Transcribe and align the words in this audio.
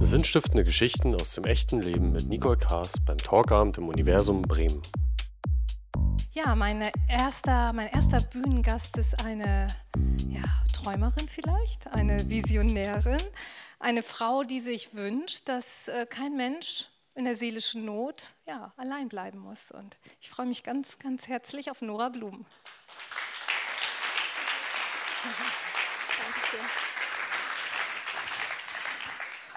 Sinnstiftende 0.00 0.64
Geschichten 0.64 1.14
aus 1.14 1.34
dem 1.34 1.44
echten 1.44 1.80
Leben 1.80 2.12
mit 2.12 2.28
Nicole 2.28 2.56
Kaas 2.56 2.92
beim 3.06 3.18
Talkabend 3.18 3.78
im 3.78 3.88
Universum 3.88 4.42
Bremen. 4.42 4.82
Ja, 6.32 6.54
meine 6.54 6.90
erster, 7.08 7.72
mein 7.72 7.88
erster 7.88 8.20
Bühnengast 8.20 8.96
ist 8.96 9.22
eine 9.24 9.66
ja, 10.28 10.42
Träumerin 10.72 11.28
vielleicht, 11.28 11.86
eine 11.88 12.28
Visionärin, 12.28 13.22
eine 13.78 14.02
Frau, 14.02 14.42
die 14.42 14.60
sich 14.60 14.94
wünscht, 14.94 15.48
dass 15.48 15.88
äh, 15.88 16.06
kein 16.06 16.36
Mensch 16.36 16.88
in 17.14 17.24
der 17.24 17.36
seelischen 17.36 17.84
Not 17.84 18.32
ja, 18.46 18.72
allein 18.76 19.08
bleiben 19.08 19.38
muss. 19.38 19.70
Und 19.70 19.98
ich 20.20 20.30
freue 20.30 20.46
mich 20.46 20.62
ganz, 20.62 20.98
ganz 20.98 21.28
herzlich 21.28 21.70
auf 21.70 21.82
Nora 21.82 22.08
Blum. 22.08 22.46
Dankeschön. 25.22 26.91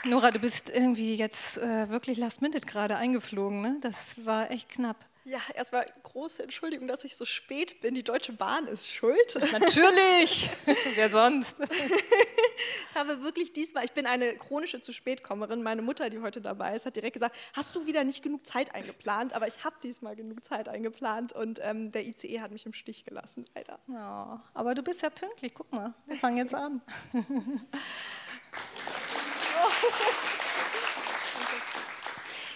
Nora, 0.05 0.29
du 0.29 0.38
bist 0.39 0.70
irgendwie 0.70 1.16
jetzt 1.16 1.57
äh, 1.57 1.89
wirklich 1.89 2.17
last 2.17 2.41
minute 2.41 2.61
gerade 2.61 2.95
eingeflogen, 2.95 3.61
ne? 3.61 3.77
Das 3.81 4.23
war 4.23 4.52
echt 4.52 4.70
knapp. 4.70 4.97
Ja, 5.23 5.39
erstmal 5.55 5.91
große 6.03 6.43
Entschuldigung, 6.43 6.88
dass 6.88 7.03
ich 7.03 7.16
so 7.16 7.25
spät 7.25 7.81
bin. 7.81 7.95
Die 7.95 8.03
Deutsche 8.03 8.31
Bahn 8.31 8.67
ist 8.67 8.94
schuld. 8.94 9.35
Natürlich! 9.52 10.52
Wer 10.95 11.09
sonst? 11.09 11.59
ich 11.59 12.95
habe 12.95 13.23
wirklich 13.23 13.52
diesmal, 13.52 13.83
ich 13.85 13.94
bin 13.94 14.05
eine 14.05 14.35
chronische 14.35 14.81
zu 14.81 14.94
spätkommerin. 14.94 15.63
Meine 15.63 15.81
Mutter, 15.81 16.11
die 16.11 16.19
heute 16.19 16.41
dabei 16.41 16.75
ist, 16.75 16.85
hat 16.85 16.95
direkt 16.95 17.13
gesagt, 17.13 17.35
hast 17.53 17.75
du 17.75 17.88
wieder 17.88 18.03
nicht 18.03 18.22
genug 18.22 18.45
Zeit 18.45 18.75
eingeplant? 18.75 19.33
Aber 19.33 19.47
ich 19.47 19.63
habe 19.63 19.75
diesmal 19.81 20.16
genug 20.16 20.45
Zeit 20.45 20.69
eingeplant 20.69 21.33
und 21.33 21.59
ähm, 21.63 21.91
der 21.91 22.05
ICE 22.05 22.41
hat 22.41 22.52
mich 22.52 22.67
im 22.67 22.73
Stich 22.73 23.03
gelassen, 23.03 23.45
leider. 23.55 23.80
Ja, 23.88 24.44
aber 24.53 24.75
du 24.75 24.83
bist 24.83 25.02
ja 25.02 25.09
pünktlich. 25.09 25.55
Guck 25.55 25.72
mal, 25.73 25.95
wir 26.05 26.17
fangen 26.17 26.38
jetzt 26.38 26.53
an. 26.53 26.81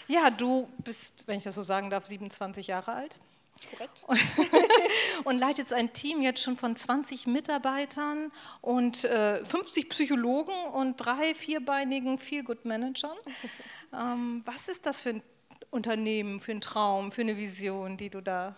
Ja, 0.07 0.31
du 0.31 0.67
bist, 0.79 1.23
wenn 1.27 1.37
ich 1.37 1.43
das 1.43 1.55
so 1.55 1.61
sagen 1.61 1.91
darf, 1.91 2.05
27 2.05 2.65
Jahre 2.67 2.93
alt. 2.93 3.15
Korrekt. 3.71 4.03
und 5.25 5.37
leitest 5.37 5.71
ein 5.71 5.93
Team 5.93 6.21
jetzt 6.21 6.41
schon 6.41 6.57
von 6.57 6.75
20 6.75 7.27
Mitarbeitern 7.27 8.31
und 8.61 9.03
äh, 9.03 9.45
50 9.45 9.89
Psychologen 9.89 10.55
und 10.73 10.97
drei 10.97 11.35
vierbeinigen 11.35 12.17
Feel-Good-Managern. 12.17 13.15
Ähm, 13.91 14.43
was 14.45 14.67
ist 14.67 14.85
das 14.85 15.01
für 15.01 15.09
ein 15.09 15.23
Unternehmen, 15.71 16.39
für 16.39 16.51
ein 16.51 16.61
Traum, 16.61 17.11
für 17.11 17.21
eine 17.21 17.37
Vision, 17.37 17.97
die 17.97 18.11
du 18.11 18.21
da 18.21 18.55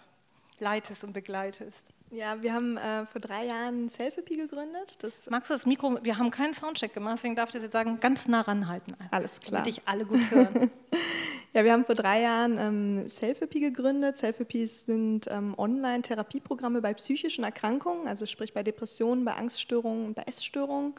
leitest 0.60 1.06
und 1.06 1.14
begleitest? 1.14 1.86
Ja, 2.12 2.42
wir 2.42 2.54
haben 2.54 2.76
äh, 2.76 3.06
vor 3.06 3.22
drei 3.22 3.46
Jahren 3.46 3.88
Selfie 3.88 4.36
gegründet. 4.36 5.02
Das 5.02 5.30
Magst 5.30 5.50
du 5.50 5.54
das 5.54 5.66
Mikro, 5.66 5.98
wir 6.04 6.18
haben 6.18 6.30
keinen 6.30 6.54
Soundcheck 6.54 6.94
gemacht, 6.94 7.18
deswegen 7.18 7.36
darf 7.38 7.50
ich 7.50 7.54
das 7.54 7.64
jetzt 7.64 7.72
sagen, 7.72 8.00
ganz 8.02 8.28
nah 8.28 8.42
ranhalten. 8.42 8.96
Alles 9.12 9.40
klar. 9.40 9.64
Damit 9.64 9.78
dich 9.78 9.88
alle 9.88 10.06
gut 10.06 10.30
hören. 10.30 10.70
ja, 11.54 11.64
wir 11.64 11.72
haben 11.72 11.86
vor 11.86 11.96
drei 11.96 12.22
Jahren 12.22 12.58
ähm, 12.58 13.08
Selfie 13.08 13.62
gegründet. 13.62 14.18
Selfies 14.18 14.86
sind 14.86 15.28
ähm, 15.32 15.56
Online-Therapieprogramme 15.58 16.82
bei 16.82 16.94
psychischen 16.96 17.46
Erkrankungen, 17.46 18.08
also 18.08 18.26
sprich 18.26 18.54
bei 18.54 18.62
Depressionen, 18.62 19.24
bei 19.24 19.34
Angststörungen 19.34 20.14
bei 20.14 20.24
Essstörungen 20.24 20.94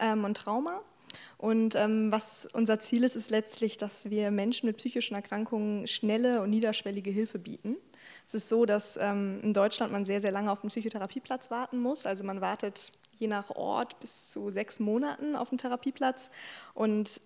ähm, 0.00 0.24
und 0.24 0.38
Trauma. 0.38 0.80
Und 1.36 1.74
ähm, 1.76 2.10
was 2.10 2.48
unser 2.54 2.80
Ziel 2.80 3.04
ist, 3.04 3.16
ist 3.16 3.30
letztlich, 3.30 3.76
dass 3.76 4.08
wir 4.08 4.30
Menschen 4.30 4.66
mit 4.66 4.78
psychischen 4.78 5.14
Erkrankungen 5.14 5.86
schnelle 5.86 6.40
und 6.40 6.48
niederschwellige 6.48 7.10
Hilfe 7.10 7.38
bieten. 7.38 7.76
Es 8.26 8.34
ist 8.34 8.48
so, 8.48 8.66
dass 8.66 8.96
ähm, 8.96 9.40
in 9.42 9.52
Deutschland 9.52 9.92
man 9.92 10.04
sehr, 10.04 10.20
sehr 10.20 10.30
lange 10.30 10.50
auf 10.50 10.60
den 10.60 10.68
Psychotherapieplatz 10.68 11.50
warten 11.50 11.78
muss. 11.78 12.06
Also 12.06 12.24
man 12.24 12.40
wartet 12.40 12.90
je 13.14 13.26
nach 13.26 13.50
Ort 13.50 14.00
bis 14.00 14.30
zu 14.30 14.50
sechs 14.50 14.80
Monaten 14.80 15.36
auf 15.36 15.50
den 15.50 15.58
Therapieplatz. 15.58 16.30
Und 16.74 17.20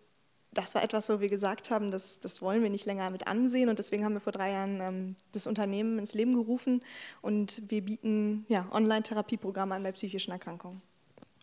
das 0.53 0.75
war 0.75 0.83
etwas, 0.83 1.09
wo 1.09 1.21
wir 1.21 1.29
gesagt 1.29 1.71
haben, 1.71 1.91
das, 1.91 2.21
das 2.21 2.43
wollen 2.43 2.63
wir 2.63 2.71
nicht 2.71 2.87
länger 2.87 3.11
mit 3.11 3.27
ansehen. 3.27 3.69
Und 3.69 3.79
deswegen 3.79 4.05
haben 4.05 4.15
wir 4.15 4.21
vor 4.21 4.33
drei 4.33 4.53
Jahren 4.53 4.81
ähm, 4.81 5.17
das 5.33 5.47
Unternehmen 5.47 5.99
ins 5.99 6.15
Leben 6.15 6.35
gerufen. 6.35 6.83
Und 7.23 7.71
wir 7.71 7.83
bieten 7.83 8.47
ja, 8.49 8.67
Online-Therapieprogramme 8.73 9.75
an 9.75 9.83
bei 9.83 9.93
psychischen 9.93 10.33
Erkrankungen. 10.33 10.83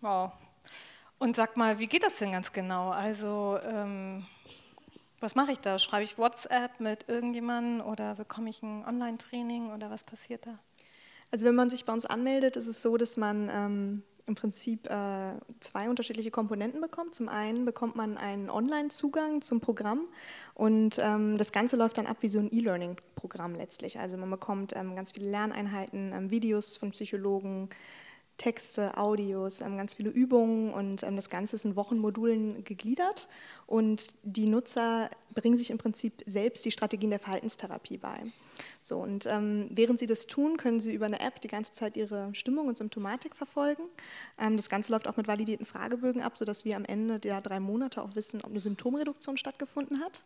Wow. 0.01 0.31
Und 1.17 1.35
sag 1.35 1.55
mal, 1.55 1.79
wie 1.79 1.87
geht 1.87 2.03
das 2.03 2.17
denn 2.17 2.33
ganz 2.33 2.51
genau? 2.51 2.89
Also 2.89 3.57
ähm 3.63 4.25
was 5.19 5.35
mache 5.35 5.51
ich 5.51 5.59
da? 5.59 5.79
Schreibe 5.79 6.03
ich 6.03 6.17
WhatsApp 6.17 6.79
mit 6.79 7.07
irgendjemandem 7.07 7.85
oder 7.85 8.15
bekomme 8.15 8.49
ich 8.49 8.61
ein 8.61 8.85
Online-Training 8.85 9.71
oder 9.71 9.89
was 9.89 10.03
passiert 10.03 10.45
da? 10.45 10.59
Also 11.31 11.45
wenn 11.45 11.55
man 11.55 11.69
sich 11.69 11.85
bei 11.85 11.93
uns 11.93 12.05
anmeldet, 12.05 12.55
ist 12.55 12.67
es 12.67 12.81
so, 12.81 12.97
dass 12.97 13.17
man 13.17 13.49
ähm, 13.51 14.03
im 14.27 14.35
Prinzip 14.35 14.89
äh, 14.89 15.33
zwei 15.59 15.89
unterschiedliche 15.89 16.31
Komponenten 16.31 16.81
bekommt. 16.81 17.13
Zum 17.13 17.29
einen 17.29 17.65
bekommt 17.65 17.95
man 17.95 18.17
einen 18.17 18.49
Online-Zugang 18.49 19.41
zum 19.41 19.61
Programm 19.61 20.01
und 20.53 20.99
ähm, 20.99 21.37
das 21.37 21.51
Ganze 21.51 21.75
läuft 21.75 21.97
dann 21.97 22.07
ab 22.07 22.17
wie 22.21 22.29
so 22.29 22.39
ein 22.39 22.51
E-Learning-Programm 22.51 23.53
letztlich. 23.55 23.99
Also 23.99 24.17
man 24.17 24.29
bekommt 24.29 24.75
ähm, 24.75 24.95
ganz 24.95 25.11
viele 25.11 25.29
Lerneinheiten, 25.29 26.11
ähm, 26.13 26.31
Videos 26.31 26.77
von 26.77 26.91
Psychologen, 26.91 27.69
Texte, 28.38 28.97
Audios, 28.97 29.62
ähm, 29.62 29.78
ganz 29.78 29.94
viele 29.94 30.09
Übungen 30.09 30.73
und 30.73 31.03
ähm, 31.03 31.16
das 31.16 31.29
Ganze 31.29 31.56
ist 31.56 31.66
in 31.66 31.75
Wochenmodulen 31.75 32.63
gegliedert 32.63 33.28
und 33.66 34.09
die 34.23 34.47
Nutzer 34.47 35.09
bringen 35.34 35.57
sich 35.57 35.69
im 35.69 35.78
Prinzip 35.78 36.23
selbst 36.25 36.66
die 36.66 36.72
Strategien 36.72 37.09
der 37.09 37.19
Verhaltenstherapie 37.19 37.97
bei. 37.97 38.23
So, 38.81 38.97
und 38.97 39.25
ähm, 39.25 39.68
während 39.69 40.00
Sie 40.00 40.06
das 40.06 40.28
tun, 40.28 40.57
können 40.57 40.79
Sie 40.79 40.94
über 40.94 41.06
eine 41.06 41.19
App 41.19 41.41
die 41.41 41.47
ganze 41.47 41.73
Zeit 41.73 41.97
Ihre 41.97 42.34
Stimmung 42.34 42.68
und 42.68 42.78
Symptomatik 42.78 43.35
verfolgen. 43.35 43.84
Ähm, 44.40 44.57
das 44.57 44.69
Ganze 44.69 44.91
läuft 44.91 45.07
auch 45.07 45.17
mit 45.17 45.28
validierten 45.28 45.66
Fragebögen 45.66 46.22
ab, 46.22 46.38
sodass 46.38 46.66
wir 46.66 46.75
am 46.75 46.85
Ende 46.85 47.19
der 47.19 47.41
drei 47.41 47.59
Monate 47.59 48.02
auch 48.02 48.16
wissen, 48.16 48.41
ob 48.41 48.52
eine 48.52 48.59
Symptomreduktion 48.59 49.38
stattgefunden 49.38 50.02
hat. 50.02 50.22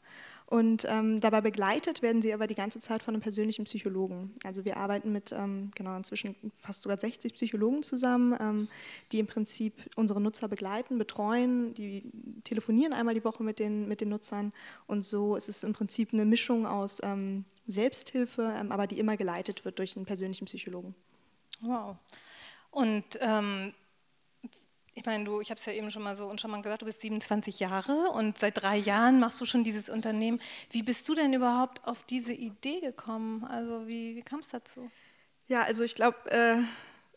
Und 0.49 0.87
ähm, 0.89 1.19
dabei 1.19 1.41
begleitet 1.41 2.01
werden 2.01 2.23
Sie 2.23 2.33
aber 2.33 2.47
die 2.47 2.55
ganze 2.55 2.79
Zeit 2.79 3.03
von 3.03 3.13
einem 3.13 3.21
persönlichen 3.21 3.65
Psychologen. 3.65 4.33
Also 4.43 4.65
wir 4.65 4.77
arbeiten 4.77 5.11
mit 5.11 5.31
ähm, 5.31 5.69
genau 5.75 5.95
inzwischen 5.95 6.35
fast 6.57 6.81
sogar 6.81 6.99
60 6.99 7.35
Psychologen 7.35 7.83
zusammen, 7.83 8.35
ähm, 8.39 8.67
die 9.11 9.19
im 9.19 9.27
Prinzip 9.27 9.73
unsere 9.95 10.19
Nutzer 10.19 10.47
begleiten, 10.47 10.97
betreuen, 10.97 11.75
die 11.75 12.01
telefonieren 12.43 12.93
einmal 12.93 13.13
die 13.13 13.23
Woche 13.23 13.43
mit 13.43 13.59
den, 13.59 13.87
mit 13.87 14.01
den 14.01 14.09
Nutzern 14.09 14.51
und 14.87 15.03
so 15.03 15.35
ist 15.35 15.49
es 15.49 15.63
im 15.63 15.73
Prinzip 15.73 16.13
eine 16.13 16.25
Mischung 16.25 16.65
aus 16.65 16.99
ähm, 17.03 17.45
Selbsthilfe, 17.67 18.51
ähm, 18.59 18.71
aber 18.71 18.87
die 18.87 18.97
immer 18.97 19.17
geleitet 19.17 19.65
wird 19.65 19.77
durch 19.77 19.95
einen 19.95 20.07
persönlichen 20.07 20.45
Psychologen. 20.45 20.95
Wow. 21.61 21.95
Und 22.71 23.05
ähm, 23.21 23.71
ich 24.99 25.05
meine, 25.05 25.23
du, 25.23 25.39
ich 25.39 25.49
habe 25.49 25.57
es 25.57 25.65
ja 25.65 25.71
eben 25.71 25.89
schon 25.91 26.03
mal 26.03 26.13
so 26.17 26.27
mal 26.49 26.61
gesagt, 26.61 26.81
du 26.81 26.85
bist 26.85 26.99
27 26.99 27.61
Jahre 27.61 28.11
und 28.11 28.37
seit 28.37 28.61
drei 28.61 28.75
Jahren 28.75 29.21
machst 29.21 29.39
du 29.39 29.45
schon 29.45 29.63
dieses 29.63 29.89
Unternehmen. 29.89 30.41
Wie 30.71 30.83
bist 30.83 31.07
du 31.07 31.15
denn 31.15 31.33
überhaupt 31.33 31.87
auf 31.87 32.03
diese 32.03 32.33
Idee 32.33 32.81
gekommen? 32.81 33.45
Also 33.45 33.87
wie, 33.87 34.17
wie 34.17 34.21
kam 34.21 34.39
es 34.39 34.49
dazu? 34.49 34.91
Ja, 35.47 35.63
also 35.63 35.85
ich 35.85 35.95
glaube, 35.95 36.17
äh, 36.29 36.57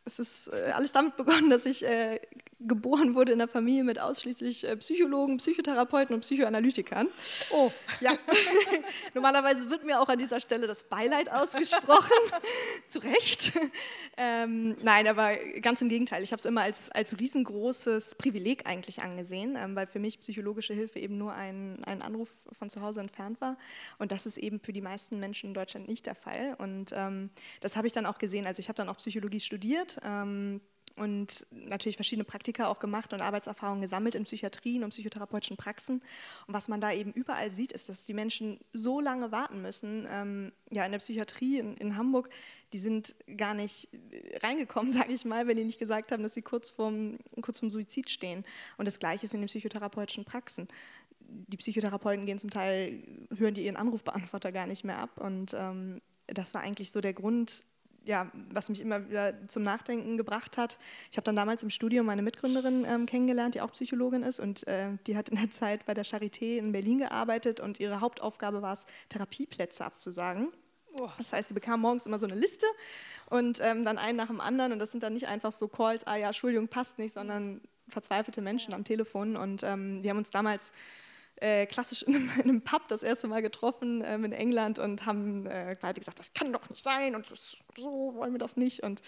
es 0.04 0.20
ist 0.20 0.46
äh, 0.46 0.70
alles 0.70 0.92
damit 0.92 1.16
begonnen, 1.16 1.50
dass 1.50 1.66
ich 1.66 1.84
äh, 1.84 2.20
geboren 2.66 3.14
wurde 3.14 3.32
in 3.32 3.40
einer 3.40 3.48
Familie 3.48 3.84
mit 3.84 3.98
ausschließlich 3.98 4.68
äh, 4.68 4.76
Psychologen, 4.76 5.38
Psychotherapeuten 5.38 6.14
und 6.14 6.20
Psychoanalytikern. 6.20 7.08
Oh. 7.50 7.70
Ja. 8.00 8.12
Normalerweise 9.14 9.70
wird 9.70 9.84
mir 9.84 10.00
auch 10.00 10.08
an 10.08 10.18
dieser 10.18 10.40
Stelle 10.40 10.66
das 10.66 10.84
Beileid 10.84 11.30
ausgesprochen. 11.30 12.10
Zu 12.88 13.00
Recht. 13.00 13.52
Ähm, 14.16 14.76
nein, 14.82 15.06
aber 15.06 15.34
ganz 15.60 15.80
im 15.82 15.88
Gegenteil. 15.88 16.22
Ich 16.22 16.32
habe 16.32 16.38
es 16.38 16.44
immer 16.44 16.62
als, 16.62 16.90
als 16.90 17.18
riesengroßes 17.18 18.16
Privileg 18.16 18.66
eigentlich 18.66 19.02
angesehen, 19.02 19.56
ähm, 19.56 19.74
weil 19.76 19.86
für 19.86 19.98
mich 19.98 20.20
psychologische 20.20 20.74
Hilfe 20.74 20.98
eben 20.98 21.16
nur 21.16 21.32
ein, 21.34 21.82
ein 21.84 22.02
Anruf 22.02 22.30
von 22.58 22.70
zu 22.70 22.82
Hause 22.82 23.00
entfernt 23.00 23.40
war. 23.40 23.56
Und 23.98 24.12
das 24.12 24.26
ist 24.26 24.36
eben 24.36 24.60
für 24.60 24.72
die 24.72 24.80
meisten 24.80 25.18
Menschen 25.18 25.48
in 25.48 25.54
Deutschland 25.54 25.88
nicht 25.88 26.06
der 26.06 26.14
Fall. 26.14 26.54
Und 26.58 26.92
ähm, 26.94 27.30
das 27.60 27.76
habe 27.76 27.86
ich 27.86 27.92
dann 27.92 28.06
auch 28.06 28.18
gesehen. 28.18 28.46
Also 28.46 28.60
ich 28.60 28.68
habe 28.68 28.76
dann 28.76 28.88
auch 28.88 28.96
Psychologie 28.96 29.40
studiert. 29.40 29.98
Ähm, 30.04 30.60
und 30.96 31.46
natürlich 31.50 31.96
verschiedene 31.96 32.24
Praktika 32.24 32.68
auch 32.68 32.78
gemacht 32.78 33.12
und 33.12 33.20
Arbeitserfahrungen 33.20 33.80
gesammelt 33.80 34.14
in 34.14 34.24
Psychiatrien 34.24 34.84
und 34.84 34.90
psychotherapeutischen 34.90 35.56
Praxen. 35.56 36.02
Und 36.46 36.54
was 36.54 36.68
man 36.68 36.80
da 36.80 36.92
eben 36.92 37.12
überall 37.12 37.50
sieht, 37.50 37.72
ist, 37.72 37.88
dass 37.88 38.06
die 38.06 38.14
Menschen 38.14 38.58
so 38.72 39.00
lange 39.00 39.32
warten 39.32 39.62
müssen. 39.62 40.06
Ähm, 40.10 40.52
ja, 40.70 40.84
in 40.84 40.92
der 40.92 40.98
Psychiatrie 40.98 41.58
in, 41.58 41.76
in, 41.76 41.96
Hamburg, 41.96 42.28
die 42.72 42.78
sind 42.78 43.14
gar 43.36 43.54
nicht 43.54 43.88
reingekommen, 44.42 44.92
sage 44.92 45.12
ich 45.12 45.24
mal, 45.24 45.46
wenn 45.46 45.56
die 45.56 45.64
nicht 45.64 45.78
gesagt 45.78 46.12
haben, 46.12 46.22
dass 46.22 46.34
sie 46.34 46.42
kurz 46.42 46.70
vorm, 46.70 47.18
kurz 47.40 47.58
vorm 47.58 47.70
Suizid 47.70 48.10
stehen. 48.10 48.44
Und 48.76 48.86
das 48.86 48.98
Gleiche 48.98 49.24
ist 49.24 49.34
in 49.34 49.40
den 49.40 49.48
psychotherapeutischen 49.48 50.24
Praxen. 50.24 50.68
Die 51.20 51.56
Psychotherapeuten 51.56 52.26
gehen 52.26 52.38
zum 52.38 52.50
Teil, 52.50 53.02
hören 53.36 53.54
die 53.54 53.64
ihren 53.64 53.76
Anrufbeantworter 53.76 54.52
gar 54.52 54.66
nicht 54.66 54.84
mehr 54.84 54.98
ab. 54.98 55.18
Und 55.18 55.54
ähm, 55.54 56.02
das 56.26 56.52
war 56.52 56.60
eigentlich 56.60 56.90
so 56.90 57.00
der 57.00 57.14
Grund, 57.14 57.64
ja, 58.04 58.30
was 58.50 58.68
mich 58.68 58.80
immer 58.80 59.08
wieder 59.08 59.34
zum 59.48 59.62
Nachdenken 59.62 60.16
gebracht 60.16 60.58
hat. 60.58 60.78
Ich 61.10 61.16
habe 61.16 61.24
dann 61.24 61.36
damals 61.36 61.62
im 61.62 61.70
Studium 61.70 62.06
meine 62.06 62.22
Mitgründerin 62.22 62.84
ähm, 62.88 63.06
kennengelernt, 63.06 63.54
die 63.54 63.60
auch 63.60 63.72
Psychologin 63.72 64.22
ist 64.22 64.40
und 64.40 64.66
äh, 64.66 64.90
die 65.06 65.16
hat 65.16 65.28
in 65.28 65.36
der 65.36 65.50
Zeit 65.50 65.86
bei 65.86 65.94
der 65.94 66.04
Charité 66.04 66.58
in 66.58 66.72
Berlin 66.72 66.98
gearbeitet 66.98 67.60
und 67.60 67.80
ihre 67.80 68.00
Hauptaufgabe 68.00 68.62
war 68.62 68.72
es, 68.72 68.86
Therapieplätze 69.08 69.84
abzusagen. 69.84 70.52
Oh. 70.98 71.08
Das 71.16 71.32
heißt, 71.32 71.50
die 71.50 71.54
bekam 71.54 71.80
morgens 71.80 72.06
immer 72.06 72.18
so 72.18 72.26
eine 72.26 72.34
Liste 72.34 72.66
und 73.30 73.60
ähm, 73.62 73.84
dann 73.84 73.98
einen 73.98 74.16
nach 74.16 74.26
dem 74.26 74.40
anderen 74.40 74.72
und 74.72 74.78
das 74.78 74.90
sind 74.90 75.02
dann 75.02 75.14
nicht 75.14 75.28
einfach 75.28 75.52
so 75.52 75.68
Calls, 75.68 76.06
ah 76.06 76.16
ja, 76.16 76.26
Entschuldigung, 76.26 76.68
passt 76.68 76.98
nicht, 76.98 77.14
sondern 77.14 77.60
verzweifelte 77.88 78.42
Menschen 78.42 78.74
am 78.74 78.84
Telefon 78.84 79.36
und 79.36 79.62
ähm, 79.62 80.02
wir 80.02 80.10
haben 80.10 80.18
uns 80.18 80.30
damals 80.30 80.72
äh, 81.42 81.66
klassisch 81.66 82.02
in 82.04 82.14
einem, 82.14 82.30
in 82.36 82.42
einem, 82.42 82.62
Pub 82.62 82.86
das 82.88 83.02
erste 83.02 83.26
Mal 83.26 83.42
getroffen 83.42 84.02
ähm, 84.06 84.24
in 84.24 84.32
England 84.32 84.78
und 84.78 85.04
haben 85.06 85.46
äh, 85.46 85.76
gesagt, 85.94 86.18
das 86.18 86.34
kann 86.34 86.52
doch 86.52 86.70
nicht 86.70 86.82
sein 86.82 87.14
und 87.14 87.26
so 87.76 88.14
wollen 88.14 88.32
wir 88.32 88.38
das 88.38 88.56
nicht. 88.56 88.82
Und 88.82 89.02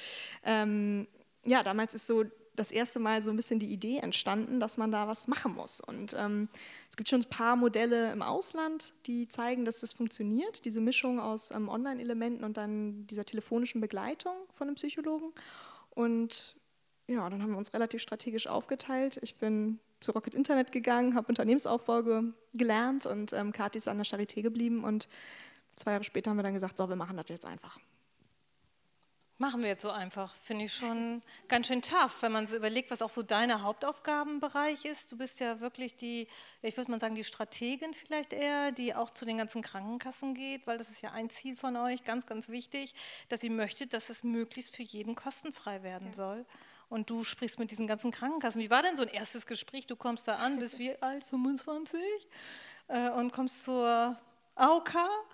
ähm, 0.45 1.07
ja, 1.45 1.63
damals 1.63 1.95
ist 1.95 2.07
so 2.07 2.25
das 2.57 2.71
erste 2.71 2.99
Mal 2.99 3.23
so 3.23 3.31
ein 3.31 3.37
bisschen 3.37 3.59
die 3.59 3.73
Idee 3.73 3.99
entstanden, 3.99 4.61
dass 4.61 4.77
man 4.77 4.91
da 4.91 5.09
was 5.09 5.29
machen 5.29 5.55
muss. 5.55 5.81
Und 5.81 6.15
ähm, 6.19 6.49
es 6.91 6.97
gibt 6.97 7.09
schon 7.09 7.21
ein 7.21 7.31
paar 7.31 7.57
Modelle 7.57 8.13
im 8.13 8.23
Ausland, 8.23 8.95
die 9.07 9.29
zeigen, 9.29 9.65
dass 9.65 9.81
das 9.81 9.93
funktioniert, 9.93 10.65
diese 10.65 10.81
Mischung 10.81 11.21
aus 11.21 11.51
ähm, 11.51 11.69
Online-Elementen 11.69 12.45
und 12.45 12.57
dann 12.57 13.07
dieser 13.07 13.25
telefonischen 13.25 13.81
Begleitung 13.81 14.35
von 14.53 14.69
einem 14.69 14.77
Psychologen. 14.77 15.33
Und 15.91 16.57
ja, 17.07 17.29
dann 17.29 17.43
haben 17.43 17.51
wir 17.51 17.59
uns 17.59 17.75
relativ 17.75 18.01
strategisch 18.01 18.47
aufgeteilt. 18.47 19.19
Ich 19.23 19.37
bin 19.37 19.79
zu 20.01 20.13
Rocket 20.13 20.35
Internet 20.35 20.73
gegangen, 20.73 21.15
habe 21.15 21.29
Unternehmensaufbau 21.29 22.03
ge 22.03 22.23
gelernt 22.55 23.07
und 23.07 23.33
ähm, 23.33 23.53
Kathi 23.53 23.79
ist 23.79 23.89
an 23.89 23.99
der 23.99 24.07
Charité 24.07 24.43
geblieben. 24.43 24.85
Und 24.85 25.09
zwei 25.77 25.93
Jahre 25.93 26.05
später 26.05 26.31
haben 26.31 26.39
wir 26.39 26.43
dann 26.43 26.55
gesagt, 26.55 26.77
so, 26.77 26.89
wir 26.89 26.97
machen 26.97 27.17
das 27.17 27.29
jetzt 27.29 27.45
einfach. 27.45 27.79
Machen 29.37 29.63
wir 29.63 29.69
jetzt 29.69 29.83
so 29.83 29.91
einfach, 29.91 30.33
finde 30.37 30.67
ich 30.67 30.73
schon 30.73 31.21
ganz 31.49 31.67
schön 31.67 31.83
tough, 31.83 32.23
wenn 32.23 32.31
man 32.31 32.47
so 32.47 32.57
überlegt, 32.57 32.93
was 32.93 33.03
auch 33.03 33.11
so 33.11 33.25
dein 33.25 33.63
Hauptaufgabenbereich 33.63 34.85
ist. 34.85 35.11
Du 35.11 35.19
bist 35.19 35.41
ja 35.41 35.59
wirklich 35.59 35.97
die, 35.97 36.29
ich 36.63 36.77
würde 36.77 36.93
mal 36.93 37.01
sagen, 37.01 37.17
die 37.17 37.25
Strategin 37.25 37.95
vielleicht 37.95 38.33
eher, 38.33 38.71
die 38.71 38.95
auch 38.95 39.11
zu 39.11 39.25
den 39.25 39.37
ganzen 39.37 39.61
Krankenkassen 39.61 40.35
geht, 40.35 40.65
weil 40.69 40.79
das 40.79 40.89
ist 40.89 41.03
ja 41.03 41.11
ein 41.11 41.31
Ziel 41.31 41.57
von 41.57 41.77
euch, 41.77 42.05
ganz, 42.05 42.27
ganz 42.27 42.49
wichtig, 42.49 42.95
dass 43.29 43.43
ihr 43.43 43.51
möchtet, 43.51 43.93
dass 43.93 44.09
es 44.09 44.23
möglichst 44.23 44.75
für 44.77 44.85
jeden 44.85 45.17
kostenfrei 45.17 45.83
werden 45.83 46.09
ja. 46.09 46.15
soll. 46.15 46.47
Und 46.95 47.11
du 47.11 47.25
sprichst 47.25 47.59
mit 47.59 47.73
diesen 47.73 47.89
ganzen 47.89 48.13
Krankenkassen. 48.13 48.63
Wie 48.63 48.71
war 48.71 48.81
denn 48.81 48.97
so 48.97 49.03
ein 49.03 49.09
erstes 49.09 49.47
Gespräch? 49.47 49.89
Du 49.89 49.97
kommst 49.97 50.29
da 50.29 50.37
an, 50.37 50.61
bist 50.61 50.79
wie 50.79 50.95
alt? 51.03 51.25
25? 51.25 52.01
Äh, 52.87 53.11
und 53.11 53.33
kommst 53.33 53.65
zur 53.65 54.17
AOK? 54.55 54.93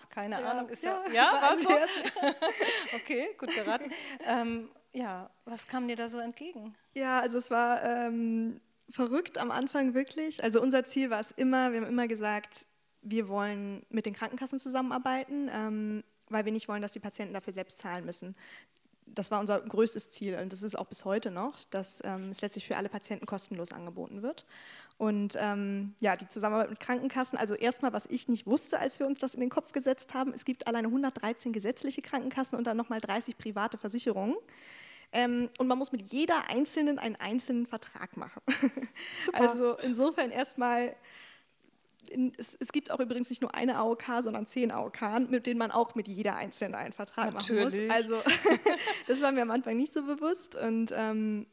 Keine 0.09 0.41
ja, 0.41 0.51
Ahnung. 0.51 0.71
Ist 0.71 0.83
ja, 0.83 1.05
ja, 1.09 1.13
ja 1.13 1.33
war 1.43 1.57
so? 1.59 1.69
okay, 2.97 3.29
gut 3.37 3.55
geraten. 3.55 3.91
Ähm, 4.27 4.71
ja, 4.95 5.29
was 5.45 5.69
kam 5.69 5.87
dir 5.87 5.97
da 5.97 6.09
so 6.09 6.17
entgegen? 6.17 6.75
Ja, 6.95 7.21
also 7.21 7.37
es 7.37 7.51
war 7.51 7.83
ähm, 7.83 8.63
verrückt 8.89 9.37
am 9.37 9.51
Anfang 9.51 9.93
wirklich. 9.93 10.43
Also 10.43 10.63
unser 10.63 10.87
Ziel 10.87 11.11
war 11.11 11.21
es 11.21 11.31
immer, 11.31 11.73
wir 11.73 11.83
haben 11.83 11.89
immer 11.89 12.09
gesagt, 12.09 12.65
wir 13.03 13.29
wollen 13.29 13.85
mit 13.91 14.07
den 14.07 14.15
Krankenkassen 14.15 14.59
zusammenarbeiten, 14.59 15.51
ähm, 15.53 16.05
weil 16.31 16.47
wir 16.47 16.53
nicht 16.53 16.69
wollen, 16.69 16.81
dass 16.81 16.93
die 16.93 17.01
Patienten 17.01 17.35
dafür 17.35 17.53
selbst 17.53 17.77
zahlen 17.77 18.07
müssen 18.07 18.35
das 19.15 19.31
war 19.31 19.41
unser 19.41 19.61
größtes 19.61 20.11
Ziel 20.11 20.39
und 20.39 20.53
das 20.53 20.63
ist 20.63 20.77
auch 20.77 20.87
bis 20.87 21.05
heute 21.05 21.31
noch, 21.31 21.57
dass 21.71 22.03
ähm, 22.05 22.31
es 22.31 22.41
letztlich 22.41 22.67
für 22.67 22.77
alle 22.77 22.89
Patienten 22.89 23.27
kostenlos 23.27 23.73
angeboten 23.73 24.23
wird. 24.23 24.47
Und 24.99 25.35
ähm, 25.41 25.95
ja, 26.01 26.15
die 26.15 26.29
Zusammenarbeit 26.29 26.69
mit 26.69 26.81
Krankenkassen, 26.81 27.39
also 27.39 27.55
erstmal, 27.55 27.95
was 27.95 28.05
ich 28.07 28.29
nicht 28.29 28.47
wusste, 28.47 28.79
als 28.79 29.01
wir 29.01 29.07
uns 29.07 29.19
das 29.19 29.35
in 29.35 29.41
den 29.41 29.49
Kopf 29.49 29.73
gesetzt 29.73 30.13
haben, 30.13 30.35
es 30.35 30.45
gibt 30.45 30.67
alleine 30.67 30.89
113 30.89 31.53
gesetzliche 31.53 32.03
Krankenkassen 32.03 32.59
und 32.59 32.67
dann 32.67 32.77
nochmal 32.77 33.01
30 33.01 33.39
private 33.39 33.79
Versicherungen. 33.79 34.37
Ähm, 35.13 35.49
und 35.59 35.67
man 35.67 35.79
muss 35.79 35.91
mit 35.91 36.03
jeder 36.13 36.51
einzelnen 36.51 36.99
einen 36.99 37.17
einzelnen 37.17 37.67
Vertrag 37.67 38.17
machen. 38.17 38.43
Super. 39.25 39.41
Also 39.41 39.79
insofern 39.79 40.31
erstmal 40.31 40.95
in, 42.11 42.33
es, 42.39 42.57
es, 42.59 42.73
gibt 42.73 42.91
auch 42.91 43.01
übrigens 43.01 43.31
nicht 43.31 43.43
nur 43.43 43.55
eine 43.55 43.77
AOK, 43.77 44.05
sondern 44.23 44.47
zehn 44.47 44.71
AOK, 44.71 45.31
mit 45.31 45.47
denen 45.47 45.59
man 45.59 45.71
auch 45.71 45.95
mit 45.95 46.09
jeder 46.09 46.37
einzelnen 46.37 46.75
einen 46.75 46.93
Vertrag 46.93 47.33
Natürlich. 47.33 47.65
machen 47.65 47.87
muss. 47.87 47.95
Also 47.95 48.23
das 49.07 49.21
war 49.21 49.33
mir 49.33 49.43
am 49.43 49.51
Anfang 49.51 49.77
nicht 49.77 49.93
so 49.93 50.03
bewusst. 50.03 50.57
Und 50.57 50.93
ähm, 50.95 51.47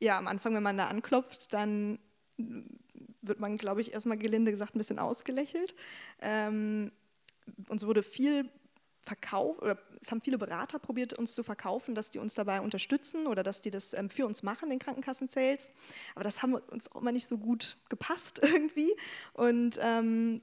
ja, 0.00 0.18
am 0.18 0.28
Anfang, 0.28 0.54
wenn 0.54 0.62
man 0.62 0.76
da 0.76 0.86
anklopft, 0.86 1.52
dann 1.52 1.98
wird 2.36 3.40
man, 3.40 3.56
glaube 3.56 3.80
ich, 3.80 3.92
erstmal 3.92 4.18
gelinde 4.18 4.50
gesagt 4.50 4.74
ein 4.74 4.78
bisschen 4.78 4.98
ausgelächelt. 4.98 5.74
Ähm, 6.20 6.92
uns 7.68 7.86
wurde 7.86 8.02
viel 8.02 8.48
verkauft, 9.02 9.60
oder 9.62 9.78
es 10.00 10.10
haben 10.10 10.20
viele 10.20 10.38
Berater 10.38 10.78
probiert, 10.78 11.18
uns 11.18 11.34
zu 11.34 11.42
verkaufen, 11.42 11.94
dass 11.94 12.10
die 12.10 12.18
uns 12.18 12.34
dabei 12.34 12.60
unterstützen 12.60 13.26
oder 13.26 13.42
dass 13.42 13.60
die 13.60 13.70
das 13.70 13.94
ähm, 13.94 14.08
für 14.08 14.26
uns 14.26 14.42
machen, 14.42 14.70
den 14.70 14.78
Krankenkassen-Sales. 14.78 15.72
Aber 16.14 16.24
das 16.24 16.42
haben 16.42 16.54
uns 16.54 16.90
auch 16.92 17.00
immer 17.00 17.12
nicht 17.12 17.26
so 17.26 17.38
gut 17.38 17.76
gepasst 17.88 18.40
irgendwie. 18.42 18.92
Und 19.32 19.78
ähm, 19.82 20.40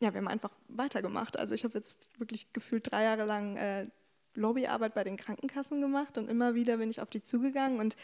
ja, 0.00 0.12
wir 0.14 0.18
haben 0.18 0.28
einfach 0.28 0.52
weitergemacht. 0.68 1.38
Also 1.38 1.54
ich 1.54 1.64
habe 1.64 1.76
jetzt 1.76 2.18
wirklich 2.20 2.52
gefühlt 2.52 2.90
drei 2.90 3.02
Jahre 3.02 3.24
lang 3.24 3.56
äh, 3.56 3.86
Lobbyarbeit 4.34 4.94
bei 4.94 5.04
den 5.04 5.16
Krankenkassen 5.16 5.80
gemacht 5.80 6.16
und 6.16 6.30
immer 6.30 6.54
wieder 6.54 6.76
bin 6.76 6.90
ich 6.90 7.02
auf 7.02 7.10
die 7.10 7.22
zugegangen 7.22 7.80
und 7.80 7.96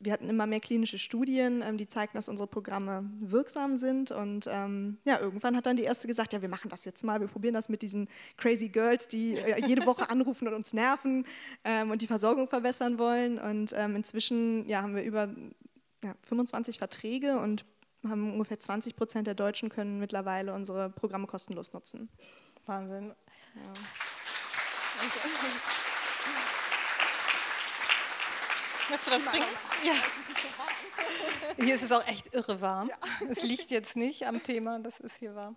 wir 0.00 0.12
hatten 0.12 0.28
immer 0.30 0.46
mehr 0.46 0.60
klinische 0.60 0.98
Studien, 0.98 1.62
ähm, 1.62 1.76
die 1.76 1.86
zeigten, 1.86 2.16
dass 2.16 2.28
unsere 2.28 2.46
Programme 2.46 3.08
wirksam 3.20 3.76
sind. 3.76 4.10
Und 4.10 4.48
ähm, 4.50 4.98
ja, 5.04 5.20
irgendwann 5.20 5.56
hat 5.56 5.66
dann 5.66 5.76
die 5.76 5.82
erste 5.82 6.08
gesagt, 6.08 6.32
ja, 6.32 6.40
wir 6.40 6.48
machen 6.48 6.70
das 6.70 6.84
jetzt 6.86 7.04
mal, 7.04 7.20
wir 7.20 7.28
probieren 7.28 7.54
das 7.54 7.68
mit 7.68 7.82
diesen 7.82 8.08
crazy 8.38 8.70
Girls, 8.70 9.08
die 9.08 9.36
äh, 9.36 9.66
jede 9.66 9.84
Woche 9.86 10.08
anrufen 10.10 10.48
und 10.48 10.54
uns 10.54 10.72
nerven 10.72 11.26
ähm, 11.64 11.90
und 11.90 12.00
die 12.00 12.06
Versorgung 12.06 12.48
verbessern 12.48 12.98
wollen. 12.98 13.38
Und 13.38 13.74
ähm, 13.76 13.94
inzwischen 13.94 14.66
ja, 14.66 14.82
haben 14.82 14.96
wir 14.96 15.04
über 15.04 15.28
ja, 16.02 16.14
25 16.24 16.78
Verträge 16.78 17.38
und 17.38 17.66
haben 18.08 18.32
ungefähr 18.32 18.58
20 18.58 18.96
Prozent 18.96 19.26
der 19.26 19.34
Deutschen 19.34 19.68
können 19.68 19.98
mittlerweile 19.98 20.54
unsere 20.54 20.88
Programme 20.88 21.26
kostenlos 21.26 21.74
nutzen. 21.74 22.08
Wahnsinn. 22.64 23.08
Ja. 23.54 23.72
Danke. 24.98 25.79
Möchtest 28.90 29.06
du 29.06 29.12
was 29.12 29.24
trinken? 29.24 29.48
Ja. 29.84 29.94
Hier 31.64 31.74
ist 31.74 31.82
es 31.82 31.92
auch 31.92 32.06
echt 32.06 32.34
irre 32.34 32.60
warm. 32.60 32.88
Ja. 32.88 32.96
Es 33.30 33.42
liegt 33.42 33.70
jetzt 33.70 33.96
nicht 33.96 34.26
am 34.26 34.42
Thema, 34.42 34.80
das 34.80 34.98
ist 35.00 35.16
hier 35.16 35.34
warm. 35.34 35.56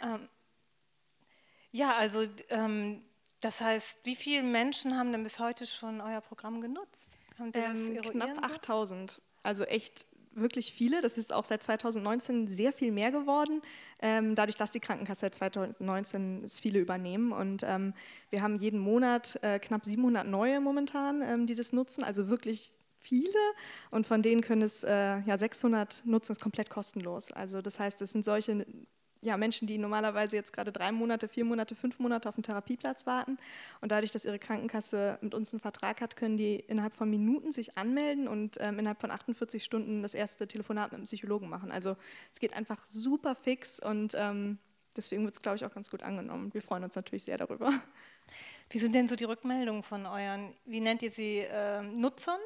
Ähm, 0.00 0.28
ja, 1.72 1.96
also 1.96 2.24
ähm, 2.50 3.04
das 3.40 3.60
heißt, 3.60 4.06
wie 4.06 4.14
viele 4.14 4.44
Menschen 4.44 4.96
haben 4.96 5.10
denn 5.10 5.24
bis 5.24 5.40
heute 5.40 5.66
schon 5.66 6.00
euer 6.00 6.20
Programm 6.20 6.60
genutzt? 6.60 7.10
Ähm, 7.54 8.00
knapp 8.02 8.44
8000. 8.44 9.20
Also 9.42 9.64
echt 9.64 10.06
wirklich 10.34 10.72
viele. 10.72 11.00
Das 11.00 11.18
ist 11.18 11.32
auch 11.32 11.44
seit 11.44 11.62
2019 11.62 12.48
sehr 12.48 12.72
viel 12.72 12.92
mehr 12.92 13.10
geworden, 13.10 13.62
ähm, 14.00 14.34
dadurch, 14.34 14.56
dass 14.56 14.70
die 14.70 14.80
Krankenkasse 14.80 15.20
seit 15.20 15.34
2019 15.34 16.44
es 16.44 16.60
viele 16.60 16.78
übernehmen. 16.78 17.32
Und 17.32 17.64
ähm, 17.66 17.94
wir 18.30 18.42
haben 18.42 18.58
jeden 18.58 18.80
Monat 18.80 19.38
äh, 19.42 19.58
knapp 19.58 19.84
700 19.84 20.26
neue 20.26 20.60
momentan, 20.60 21.22
ähm, 21.22 21.46
die 21.46 21.54
das 21.54 21.72
nutzen, 21.72 22.04
also 22.04 22.28
wirklich 22.28 22.72
viele. 22.96 23.38
Und 23.90 24.06
von 24.06 24.22
denen 24.22 24.40
können 24.40 24.62
es 24.62 24.84
äh, 24.84 25.20
ja 25.20 25.36
600 25.36 26.02
nutzen 26.06 26.32
es 26.32 26.40
komplett 26.40 26.70
kostenlos. 26.70 27.32
Also 27.32 27.60
das 27.60 27.80
heißt, 27.80 28.00
es 28.02 28.12
sind 28.12 28.24
solche 28.24 28.66
ja, 29.22 29.36
Menschen, 29.36 29.68
die 29.68 29.78
normalerweise 29.78 30.34
jetzt 30.34 30.52
gerade 30.52 30.72
drei 30.72 30.90
Monate, 30.90 31.28
vier 31.28 31.44
Monate, 31.44 31.76
fünf 31.76 32.00
Monate 32.00 32.28
auf 32.28 32.34
einen 32.34 32.42
Therapieplatz 32.42 33.06
warten. 33.06 33.38
Und 33.80 33.92
dadurch, 33.92 34.10
dass 34.10 34.24
ihre 34.24 34.40
Krankenkasse 34.40 35.18
mit 35.22 35.32
uns 35.32 35.52
einen 35.52 35.60
Vertrag 35.60 36.00
hat, 36.00 36.16
können 36.16 36.36
die 36.36 36.56
innerhalb 36.56 36.94
von 36.94 37.08
Minuten 37.08 37.52
sich 37.52 37.78
anmelden 37.78 38.26
und 38.26 38.58
ähm, 38.60 38.80
innerhalb 38.80 39.00
von 39.00 39.12
48 39.12 39.62
Stunden 39.62 40.02
das 40.02 40.14
erste 40.14 40.48
Telefonat 40.48 40.90
mit 40.90 40.96
einem 40.96 41.04
Psychologen 41.04 41.48
machen. 41.48 41.70
Also 41.70 41.96
es 42.32 42.40
geht 42.40 42.52
einfach 42.52 42.84
super 42.84 43.36
fix 43.36 43.78
und 43.78 44.14
ähm, 44.18 44.58
deswegen 44.96 45.24
wird 45.24 45.34
es, 45.34 45.42
glaube 45.42 45.56
ich, 45.56 45.64
auch 45.64 45.72
ganz 45.72 45.88
gut 45.88 46.02
angenommen. 46.02 46.52
Wir 46.52 46.60
freuen 46.60 46.82
uns 46.82 46.96
natürlich 46.96 47.22
sehr 47.22 47.38
darüber. 47.38 47.72
Wie 48.70 48.78
sind 48.78 48.92
denn 48.94 49.06
so 49.06 49.14
die 49.14 49.24
Rückmeldungen 49.24 49.84
von 49.84 50.04
euren, 50.04 50.52
wie 50.64 50.80
nennt 50.80 51.02
ihr 51.02 51.10
sie, 51.12 51.38
äh, 51.38 51.82
Nutzern? 51.82 52.40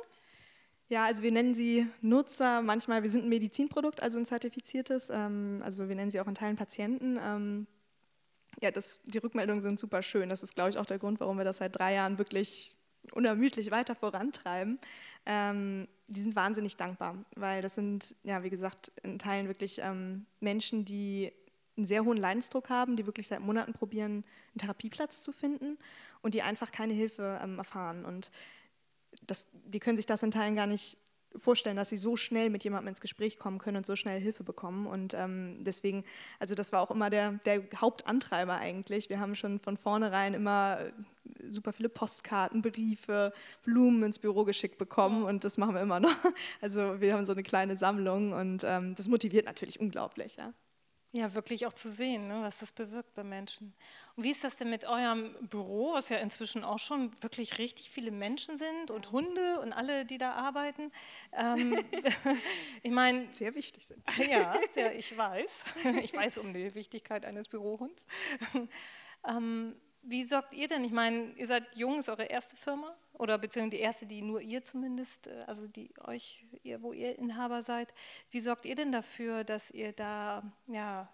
Ja, 0.88 1.05
also 1.05 1.23
wir 1.23 1.33
nennen 1.33 1.55
sie 1.55 1.88
Nutzer, 2.00 2.62
manchmal, 2.62 3.02
wir 3.02 3.11
sind 3.11 3.25
ein 3.25 3.28
Medizinprodukt, 3.28 4.02
also 4.02 4.19
ein 4.19 4.25
zertifiziertes, 4.25 5.11
ähm, 5.11 5.61
also 5.64 5.88
wir 5.88 5.97
nennen 5.97 6.12
sie 6.12 6.21
auch 6.21 6.28
in 6.28 6.37
Teilen 6.37 6.57
Patienten. 6.57 7.19
Ähm, 7.21 7.66
ja, 8.62 8.71
das, 8.71 9.00
die 9.02 9.19
Rückmeldungen 9.19 9.61
sind 9.61 9.81
super 9.81 10.02
schön. 10.02 10.28
Das 10.28 10.43
ist, 10.45 10.55
glaube 10.55 10.71
ich, 10.71 10.78
auch 10.78 10.87
der 10.87 10.99
Grund, 10.99 11.19
warum 11.19 11.38
wir 11.38 11.45
das 11.45 11.59
seit 11.59 11.76
drei 11.76 11.95
Jahren 11.95 12.19
wirklich 12.19 12.76
unermüdlich 13.12 13.71
weiter 13.71 13.95
vorantreiben. 13.95 14.78
Ähm, 15.26 15.88
die 16.07 16.21
sind 16.21 16.37
wahnsinnig 16.37 16.76
dankbar, 16.76 17.16
weil 17.35 17.62
das 17.62 17.75
sind, 17.75 18.14
ja, 18.23 18.45
wie 18.45 18.50
gesagt, 18.50 18.93
in 19.02 19.19
Teilen 19.19 19.49
wirklich 19.49 19.81
ähm, 19.83 20.26
Menschen, 20.38 20.85
die 20.85 21.33
einen 21.76 21.85
sehr 21.85 22.05
hohen 22.05 22.16
Leidensdruck 22.16 22.71
haben, 22.71 22.97
die 22.97 23.07
wirklich 23.07 23.26
seit 23.26 23.40
Monaten 23.40 23.73
probieren, 23.73 24.25
einen 24.52 24.59
Therapieplatz 24.59 25.23
zu 25.23 25.33
finden 25.33 25.78
und 26.23 26.35
die 26.35 26.43
einfach 26.43 26.73
keine 26.73 26.95
Hilfe 26.95 27.38
ähm, 27.43 27.59
erfahren. 27.59 28.05
Und 28.05 28.31
das, 29.26 29.49
die 29.52 29.80
können 29.80 29.97
sich 29.97 30.06
das 30.06 30.23
in 30.23 30.30
Teilen 30.30 30.56
gar 30.56 30.66
nicht 30.66 30.99
vorstellen, 31.38 31.76
dass 31.76 31.90
sie 31.90 31.97
so 31.97 32.16
schnell 32.16 32.50
mit 32.50 32.64
jemandem 32.64 32.88
ins 32.88 33.00
Gespräch 33.00 33.38
kommen 33.38 33.59
können 33.59 33.78
und 33.78 33.87
so 33.87 33.97
schnell 33.97 34.21
Hilfe 34.21 34.45
bekommen. 34.45 34.87
Und 34.87 35.14
ähm, 35.14 35.59
deswegen, 35.61 36.04
also 36.38 36.54
das 36.54 36.73
war 36.73 36.80
auch 36.80 36.90
immer 36.90 37.11
der, 37.11 37.33
der 37.45 37.62
Hauptantreiber 37.76 38.56
eigentlich. 38.56 39.11
Wir 39.11 39.21
haben 39.21 39.35
schon 39.35 39.61
von 39.61 39.76
vornherein 39.76 40.35
immer 40.35 40.78
super 41.49 41.73
viele 41.73 41.88
Postkarten, 41.88 42.62
Briefe, 42.62 43.33
Blumen 43.64 44.02
ins 44.02 44.18
Büro 44.18 44.45
geschickt 44.45 44.78
bekommen 44.78 45.25
und 45.25 45.45
das 45.45 45.59
machen 45.59 45.75
wir 45.75 45.83
immer 45.83 46.00
noch. 46.00 46.11
Also 46.61 47.00
wir 47.00 47.14
haben 47.14 47.26
so 47.26 47.33
eine 47.33 47.42
kleine 47.42 47.76
Sammlung 47.76 48.33
und 48.33 48.64
ähm, 48.64 48.95
das 48.95 49.09
motiviert 49.09 49.47
natürlich 49.47 49.78
unglaublich. 49.78 50.37
Ja. 50.37 50.52
Ja, 51.16 51.32
wirklich 51.32 51.64
auch 51.64 51.73
zu 51.73 51.90
sehen, 51.90 52.28
ne, 52.28 52.42
was 52.42 52.58
das 52.58 52.73
bewirkt 52.73 53.14
bei 53.14 53.25
Menschen. 53.25 53.73
Und 54.16 54.25
wie 54.25 54.30
ist 54.30 54.44
das 54.44 54.56
denn 54.56 54.68
mit 54.68 54.85
eurem 54.85 55.35
Büro, 55.49 55.94
was 55.94 56.11
ja 56.11 56.18
inzwischen 56.18 56.62
auch 56.62 56.78
schon 56.78 57.11
wirklich 57.23 57.56
richtig 57.56 57.88
viele 57.88 58.11
Menschen 58.11 58.58
sind 58.58 58.90
und 58.90 59.12
Hunde 59.12 59.61
und 59.61 59.73
alle, 59.73 60.04
die 60.04 60.18
da 60.18 60.32
arbeiten? 60.32 60.92
Ähm, 61.32 61.75
ich 62.82 62.90
meine. 62.90 63.32
Sehr 63.32 63.54
wichtig 63.54 63.87
sind. 63.87 64.04
Ja, 64.30 64.54
sehr, 64.75 64.94
ich 64.99 65.16
weiß. 65.16 65.62
Ich 66.02 66.14
weiß 66.14 66.37
um 66.38 66.52
die 66.52 66.75
Wichtigkeit 66.75 67.25
eines 67.25 67.49
Bürohunds. 67.49 68.06
Ähm, 69.28 69.75
wie 70.02 70.23
sorgt 70.23 70.54
ihr 70.54 70.68
denn? 70.68 70.85
Ich 70.85 70.92
meine, 70.92 71.32
ihr 71.32 71.49
seid 71.49 71.64
jung, 71.75 71.99
ist 71.99 72.08
eure 72.08 72.26
erste 72.26 72.54
Firma 72.54 72.94
oder 73.18 73.38
beziehungsweise 73.38 73.76
die 73.76 73.82
erste, 73.82 74.06
die 74.06 74.23
nur 74.23 74.40
ihr 74.40 74.64
zumindest, 74.64 75.26
äh, 75.26 75.44
also 75.46 75.66
die 75.66 75.90
euch, 76.04 76.44
ihr, 76.62 76.82
wo 76.82 76.92
ihr 76.92 77.18
Inhaber 77.18 77.62
seid. 77.62 77.94
Wie 78.30 78.40
sorgt 78.40 78.66
ihr 78.66 78.75
denn 78.75 78.92
dafür, 78.92 79.44
dass 79.44 79.70
ihr 79.70 79.92
da, 79.92 80.42
ja, 80.66 81.08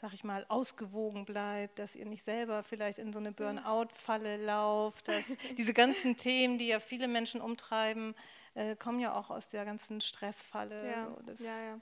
sag 0.00 0.12
ich 0.12 0.24
mal, 0.24 0.44
ausgewogen 0.48 1.24
bleibt, 1.24 1.78
dass 1.78 1.96
ihr 1.96 2.06
nicht 2.06 2.24
selber 2.24 2.62
vielleicht 2.62 2.98
in 2.98 3.12
so 3.12 3.18
eine 3.18 3.32
Burnout-Falle 3.32 4.36
lauft, 4.44 5.08
dass 5.08 5.24
diese 5.56 5.72
ganzen 5.72 6.16
Themen, 6.16 6.58
die 6.58 6.68
ja 6.68 6.80
viele 6.80 7.08
Menschen 7.08 7.40
umtreiben, 7.40 8.14
äh, 8.54 8.76
kommen 8.76 9.00
ja 9.00 9.14
auch 9.14 9.30
aus 9.30 9.48
der 9.48 9.64
ganzen 9.64 10.00
Stressfalle. 10.00 10.86
Ja, 10.86 11.16
so, 11.34 11.44
ja, 11.44 11.60
ja. 11.62 11.80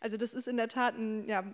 Also 0.00 0.16
das 0.16 0.32
ist 0.32 0.48
in 0.48 0.56
der 0.56 0.68
Tat 0.68 0.96
ein 0.96 1.28
ja, 1.28 1.44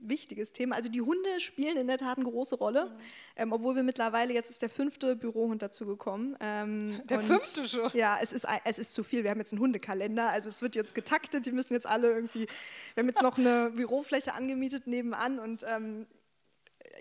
wichtiges 0.00 0.52
Thema. 0.52 0.74
Also 0.74 0.90
die 0.90 1.00
Hunde 1.00 1.38
spielen 1.38 1.76
in 1.76 1.86
der 1.86 1.98
Tat 1.98 2.18
eine 2.18 2.28
große 2.28 2.56
Rolle, 2.56 2.86
mhm. 2.86 2.90
ähm, 3.36 3.52
obwohl 3.52 3.76
wir 3.76 3.84
mittlerweile, 3.84 4.34
jetzt 4.34 4.50
ist 4.50 4.62
der 4.62 4.68
fünfte 4.68 5.14
Bürohund 5.14 5.62
dazugekommen. 5.62 6.36
Ähm, 6.40 7.00
der 7.08 7.20
fünfte 7.20 7.66
schon? 7.68 7.90
Ja, 7.94 8.18
es 8.20 8.32
ist, 8.32 8.46
es 8.64 8.78
ist 8.78 8.94
zu 8.94 9.04
viel. 9.04 9.22
Wir 9.22 9.30
haben 9.30 9.38
jetzt 9.38 9.52
einen 9.52 9.62
Hundekalender, 9.62 10.28
also 10.28 10.48
es 10.48 10.60
wird 10.60 10.74
jetzt 10.74 10.94
getaktet, 10.94 11.46
die 11.46 11.52
müssen 11.52 11.74
jetzt 11.74 11.86
alle 11.86 12.12
irgendwie, 12.12 12.46
wir 12.94 13.02
haben 13.02 13.08
jetzt 13.08 13.22
noch 13.22 13.38
eine 13.38 13.70
Bürofläche 13.74 14.34
angemietet 14.34 14.88
nebenan 14.88 15.38
und 15.38 15.64
ähm, 15.68 16.06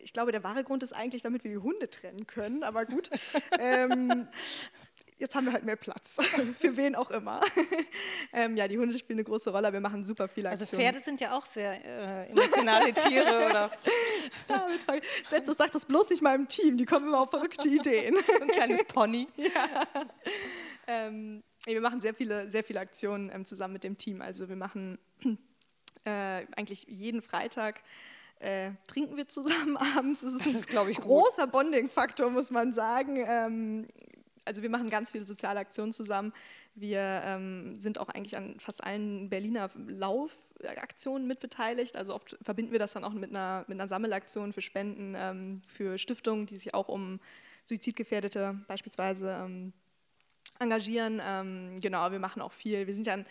ich 0.02 0.14
glaube, 0.14 0.32
der 0.32 0.44
wahre 0.44 0.64
Grund 0.64 0.84
ist 0.84 0.94
eigentlich, 0.94 1.22
damit 1.22 1.44
wir 1.44 1.52
die 1.52 1.58
Hunde 1.58 1.90
trennen 1.90 2.28
können, 2.28 2.64
aber 2.64 2.86
gut. 2.86 3.10
ähm, 3.60 4.28
jetzt 5.18 5.36
haben 5.36 5.46
wir 5.46 5.54
halt 5.54 5.64
mehr 5.64 5.76
Platz, 5.76 6.18
für 6.60 6.78
wen 6.78 6.96
auch 6.96 7.12
immer. 7.12 7.42
ähm, 8.34 8.56
ja, 8.58 8.68
die 8.68 8.78
Hunde 8.78 8.98
spielen 8.98 9.20
eine 9.20 9.24
große 9.24 9.52
Rolle, 9.52 9.72
wir 9.74 9.80
machen 9.80 10.04
super 10.04 10.28
viele 10.28 10.50
Aktionen. 10.50 10.70
Also 10.70 10.78
Pferde 10.78 11.00
sind 11.00 11.22
ja 11.22 11.36
auch 11.36 11.46
sehr 11.46 11.84
äh, 11.84 12.30
emotionale 12.30 12.94
Tiere, 12.94 13.50
oder? 13.50 13.72
David, 14.48 14.82
setz 15.28 15.48
das, 15.48 15.58
sag 15.58 15.72
das 15.72 15.86
bloß 15.86 16.10
nicht 16.10 16.22
mal 16.22 16.36
im 16.36 16.48
Team, 16.48 16.78
die 16.78 16.86
kommen 16.86 17.08
immer 17.08 17.22
auf 17.22 17.30
verrückte 17.30 17.68
Ideen. 17.68 18.16
Ein 18.42 18.48
kleines 18.50 18.84
Pony. 18.86 19.28
Ja. 19.36 19.88
Ähm, 20.88 21.44
wir 21.66 21.82
machen 21.82 22.02
sehr 22.02 22.14
viele, 22.14 22.50
sehr 22.52 22.64
viele 22.64 22.80
Aktionen 22.80 23.32
ähm, 23.34 23.46
zusammen 23.46 23.74
mit 23.74 23.84
dem 23.84 23.98
Team. 23.98 24.22
Also 24.22 24.50
wir 24.50 24.56
machen 24.56 25.00
äh, 26.06 26.46
eigentlich 26.56 26.86
jeden 26.88 27.22
Freitag 27.22 27.82
äh, 28.40 28.72
trinken 28.88 29.16
wir 29.16 29.28
zusammen 29.28 29.78
abends. 29.78 30.22
Das 30.22 30.34
ist, 30.34 30.46
das 30.46 30.54
ist 30.54 30.68
glaube 30.68 30.92
ich, 30.92 30.98
ein 30.98 31.04
großer 31.04 31.48
Bonding-Faktor, 31.48 32.30
muss 32.30 32.52
man 32.52 32.74
sagen. 32.74 33.24
Ähm, 33.26 33.88
also 34.46 34.62
wir 34.62 34.70
machen 34.70 34.90
ganz 34.90 35.12
viele 35.12 35.24
soziale 35.24 35.60
Aktionen 35.60 35.92
zusammen. 35.92 36.34
Wir 36.76 37.22
ähm, 37.26 37.80
sind 37.80 38.00
auch 38.00 38.10
eigentlich 38.10 38.38
an 38.38 38.60
fast 38.60 38.84
allen 38.84 39.30
Berliner 39.30 39.70
Laufaktionen 39.88 41.28
mitbeteiligt. 41.28 41.96
Also 41.96 42.14
oft 42.14 42.38
verbinden 42.42 42.72
wir 42.72 42.80
das 42.80 42.94
dann 42.94 43.04
auch 43.04 43.14
mit 43.14 43.32
einer, 43.32 43.66
mit 43.68 43.80
einer 43.80 43.88
Sammelaktion 43.88 44.54
für 44.54 44.62
Spenden, 44.62 45.16
ähm, 45.18 45.62
für 45.68 45.98
Stiftungen, 45.98 46.46
die 46.46 46.58
sich 46.58 46.74
auch 46.74 46.88
um 46.88 47.20
Suizidgefährdete 47.66 48.60
beispielsweise 48.68 49.38
ähm, 49.46 49.74
engagieren. 50.60 51.22
Ähm, 51.24 51.80
genau, 51.82 52.12
wir 52.12 52.20
machen 52.20 52.42
auch 52.42 52.52
viel. 52.52 52.88
Wir 52.88 52.94
sind 52.94 53.08
ja 53.08 53.14
ein 53.14 53.26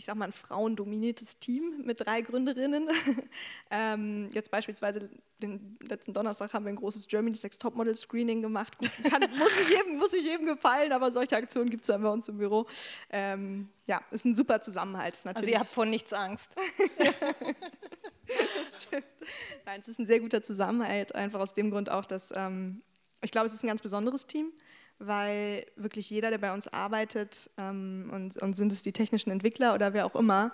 ich 0.00 0.06
sag 0.06 0.16
mal, 0.16 0.24
ein 0.24 0.32
frauendominiertes 0.32 1.36
Team 1.36 1.82
mit 1.84 2.00
drei 2.00 2.22
Gründerinnen. 2.22 2.88
ähm, 3.70 4.28
jetzt 4.32 4.50
beispielsweise 4.50 5.10
den 5.42 5.76
letzten 5.82 6.14
Donnerstag 6.14 6.54
haben 6.54 6.64
wir 6.64 6.70
ein 6.70 6.76
großes 6.76 7.06
Germany 7.06 7.36
Sex 7.36 7.58
Topmodel 7.58 7.94
Screening 7.94 8.40
gemacht. 8.40 8.78
Gut, 8.78 8.90
kann, 9.10 9.20
muss, 9.38 9.58
nicht 9.58 9.68
jedem, 9.68 9.98
muss 9.98 10.12
nicht 10.12 10.24
jedem 10.24 10.46
gefallen, 10.46 10.92
aber 10.92 11.12
solche 11.12 11.36
Aktionen 11.36 11.68
gibt 11.68 11.82
es 11.82 11.88
dann 11.88 12.00
bei 12.00 12.08
uns 12.08 12.30
im 12.30 12.38
Büro. 12.38 12.66
Ähm, 13.10 13.68
ja, 13.86 14.00
ist 14.10 14.24
ein 14.24 14.34
super 14.34 14.62
Zusammenhalt. 14.62 15.14
Ist 15.14 15.26
also 15.26 15.46
ihr 15.46 15.60
habt 15.60 15.68
vor 15.68 15.84
nichts 15.84 16.14
Angst. 16.14 16.56
Nein, 19.66 19.80
es 19.80 19.88
ist 19.88 19.98
ein 19.98 20.06
sehr 20.06 20.20
guter 20.20 20.42
Zusammenhalt, 20.42 21.14
einfach 21.14 21.40
aus 21.40 21.52
dem 21.52 21.70
Grund 21.70 21.90
auch, 21.90 22.06
dass 22.06 22.32
ähm, 22.34 22.80
ich 23.20 23.32
glaube, 23.32 23.48
es 23.48 23.52
ist 23.52 23.64
ein 23.64 23.68
ganz 23.68 23.82
besonderes 23.82 24.24
Team 24.24 24.50
weil 25.00 25.66
wirklich 25.76 26.08
jeder, 26.10 26.30
der 26.30 26.38
bei 26.38 26.52
uns 26.52 26.68
arbeitet, 26.68 27.50
ähm, 27.58 28.10
und, 28.12 28.36
und 28.36 28.56
sind 28.56 28.72
es 28.72 28.82
die 28.82 28.92
technischen 28.92 29.30
Entwickler 29.30 29.74
oder 29.74 29.92
wer 29.92 30.06
auch 30.06 30.14
immer, 30.14 30.52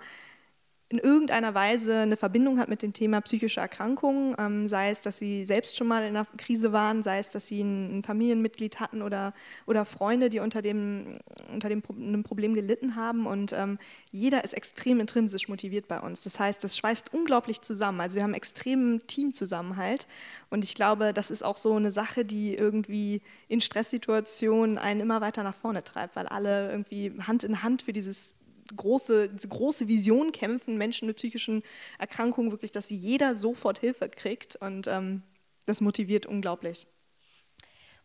in 0.89 0.99
irgendeiner 0.99 1.53
Weise 1.53 1.99
eine 1.99 2.15
Verbindung 2.15 2.59
hat 2.59 2.69
mit 2.69 2.81
dem 2.81 2.93
Thema 2.93 3.19
psychische 3.19 3.59
Erkrankungen, 3.59 4.35
ähm, 4.39 4.69
sei 4.69 4.89
es, 4.89 5.01
dass 5.01 5.17
sie 5.17 5.43
selbst 5.43 5.75
schon 5.75 5.87
mal 5.87 6.03
in 6.03 6.15
einer 6.15 6.25
Krise 6.37 6.71
waren, 6.71 7.03
sei 7.03 7.19
es, 7.19 7.29
dass 7.29 7.47
sie 7.47 7.61
ein, 7.61 8.03
Familienmitglied 8.03 8.79
hatten 8.79 9.01
oder, 9.01 9.33
oder 9.65 9.83
Freunde, 9.83 10.29
die 10.29 10.39
unter 10.39 10.61
dem, 10.61 11.19
unter 11.51 11.67
dem 11.67 11.83
einem 11.89 12.23
Problem 12.23 12.53
gelitten 12.53 12.95
haben. 12.95 13.25
Und 13.25 13.51
ähm, 13.51 13.79
jeder 14.11 14.45
ist 14.45 14.53
extrem 14.53 15.01
intrinsisch 15.01 15.49
motiviert 15.49 15.89
bei 15.89 15.99
uns. 15.99 16.21
Das 16.21 16.39
heißt, 16.39 16.63
das 16.63 16.77
schweißt 16.77 17.13
unglaublich 17.13 17.61
zusammen. 17.61 17.99
Also 17.99 18.15
wir 18.15 18.23
haben 18.23 18.33
extremen 18.33 19.05
Teamzusammenhalt. 19.07 20.07
Und 20.49 20.63
ich 20.63 20.73
glaube, 20.73 21.11
das 21.13 21.31
ist 21.31 21.43
auch 21.43 21.57
so 21.57 21.75
eine 21.75 21.91
Sache, 21.91 22.23
die 22.23 22.55
irgendwie 22.55 23.21
in 23.49 23.59
Stresssituationen 23.59 24.77
einen 24.77 25.01
immer 25.01 25.19
weiter 25.19 25.43
nach 25.43 25.55
vorne 25.55 25.83
treibt, 25.83 26.15
weil 26.15 26.27
alle 26.27 26.71
irgendwie 26.71 27.11
Hand 27.19 27.43
in 27.43 27.61
Hand 27.61 27.81
für 27.81 27.91
dieses 27.91 28.35
große, 28.75 29.29
große 29.47 29.87
Vision 29.87 30.31
kämpfen, 30.31 30.77
Menschen 30.77 31.07
mit 31.07 31.17
psychischen 31.17 31.63
Erkrankungen, 31.99 32.51
wirklich, 32.51 32.71
dass 32.71 32.89
jeder 32.89 33.35
sofort 33.35 33.79
Hilfe 33.79 34.09
kriegt. 34.09 34.55
Und 34.57 34.87
ähm, 34.87 35.23
das 35.65 35.81
motiviert 35.81 36.25
unglaublich. 36.25 36.87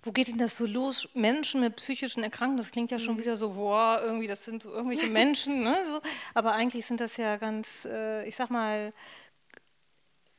Wo 0.02 0.10
geht 0.10 0.28
denn 0.28 0.38
das 0.38 0.56
so 0.56 0.66
los? 0.66 1.08
Menschen 1.14 1.60
mit 1.60 1.76
psychischen 1.76 2.24
Erkrankungen, 2.24 2.58
das 2.58 2.72
klingt 2.72 2.90
ja 2.90 2.98
schon 2.98 3.14
mhm. 3.14 3.20
wieder 3.20 3.36
so, 3.36 3.50
boah, 3.50 4.00
irgendwie, 4.02 4.26
das 4.26 4.44
sind 4.44 4.62
so 4.62 4.72
irgendwelche 4.72 5.06
Menschen, 5.10 5.62
ne? 5.62 5.76
so. 5.88 6.00
aber 6.34 6.54
eigentlich 6.54 6.84
sind 6.86 7.00
das 7.00 7.16
ja 7.16 7.36
ganz, 7.36 7.84
äh, 7.84 8.26
ich 8.26 8.34
sag 8.34 8.50
mal, 8.50 8.92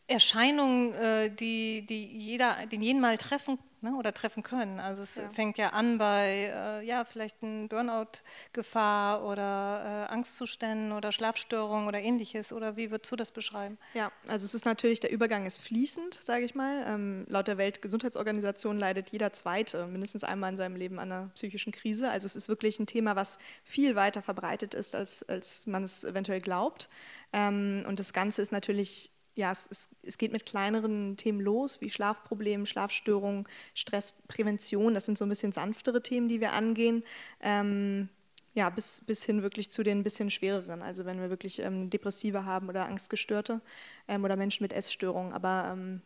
Erscheinungen, 0.07 0.93
äh, 0.93 1.33
die, 1.33 1.85
die 1.85 2.05
jeder, 2.05 2.65
den 2.65 2.81
jeden 2.81 2.99
mal 2.99 3.17
treffen 3.17 3.57
ne, 3.83 3.95
oder 3.95 4.13
treffen 4.13 4.41
können. 4.41 4.79
Also 4.79 5.03
es 5.03 5.15
ja. 5.15 5.29
fängt 5.29 5.57
ja 5.57 5.69
an 5.69 5.97
bei 5.97 6.51
äh, 6.53 6.85
ja, 6.85 7.05
vielleicht 7.05 7.43
ein 7.43 7.67
Burnout-Gefahr 7.67 9.23
oder 9.25 10.07
äh, 10.09 10.13
Angstzuständen 10.13 10.91
oder 10.93 11.11
Schlafstörungen 11.11 11.87
oder 11.87 11.99
ähnliches. 11.99 12.53
Oder 12.53 12.75
wie 12.77 12.89
würdest 12.89 13.11
du 13.11 13.15
das 13.15 13.31
beschreiben? 13.31 13.77
Ja, 13.93 14.11
also 14.27 14.45
es 14.45 14.53
ist 14.53 14.65
natürlich, 14.65 14.99
der 14.99 15.11
Übergang 15.11 15.45
ist 15.45 15.59
fließend, 15.61 16.13
sage 16.13 16.45
ich 16.45 16.55
mal. 16.55 16.83
Ähm, 16.87 17.25
laut 17.27 17.47
der 17.47 17.57
Weltgesundheitsorganisation 17.57 18.79
leidet 18.79 19.09
jeder 19.09 19.33
Zweite 19.33 19.85
mindestens 19.87 20.23
einmal 20.23 20.51
in 20.51 20.57
seinem 20.57 20.75
Leben 20.75 20.99
an 20.99 21.11
einer 21.11 21.29
psychischen 21.35 21.71
Krise. 21.71 22.09
Also 22.09 22.25
es 22.25 22.35
ist 22.35 22.49
wirklich 22.49 22.79
ein 22.79 22.87
Thema, 22.87 23.15
was 23.15 23.37
viel 23.63 23.95
weiter 23.95 24.21
verbreitet 24.21 24.73
ist, 24.73 24.95
als, 24.95 25.23
als 25.23 25.67
man 25.67 25.83
es 25.83 26.03
eventuell 26.03 26.41
glaubt. 26.41 26.89
Ähm, 27.33 27.83
und 27.87 27.99
das 27.99 28.13
Ganze 28.13 28.41
ist 28.41 28.51
natürlich 28.51 29.11
ja, 29.35 29.51
es, 29.51 29.67
es, 29.69 29.95
es, 30.03 30.17
geht 30.17 30.31
mit 30.31 30.45
kleineren 30.45 31.17
Themen 31.17 31.39
los, 31.39 31.81
wie 31.81 31.89
Schlafproblemen, 31.89 32.65
Schlafstörungen, 32.65 33.47
Stressprävention. 33.73 34.93
Das 34.93 35.05
sind 35.05 35.17
so 35.17 35.25
ein 35.25 35.29
bisschen 35.29 35.51
sanftere 35.51 36.03
Themen, 36.03 36.27
die 36.27 36.39
wir 36.39 36.53
angehen. 36.53 37.03
Ähm, 37.39 38.09
ja, 38.53 38.69
bis, 38.69 39.03
bis 39.05 39.23
hin 39.23 39.41
wirklich 39.41 39.71
zu 39.71 39.83
den 39.83 40.03
bisschen 40.03 40.29
schwereren. 40.29 40.81
Also 40.83 41.05
wenn 41.05 41.19
wir 41.19 41.29
wirklich 41.29 41.59
ähm, 41.59 41.89
Depressive 41.89 42.45
haben 42.45 42.69
oder 42.69 42.85
Angstgestörte 42.85 43.61
ähm, 44.07 44.23
oder 44.23 44.35
Menschen 44.35 44.63
mit 44.63 44.73
Essstörungen. 44.73 45.33
Aber 45.33 45.71
ähm, 45.73 46.01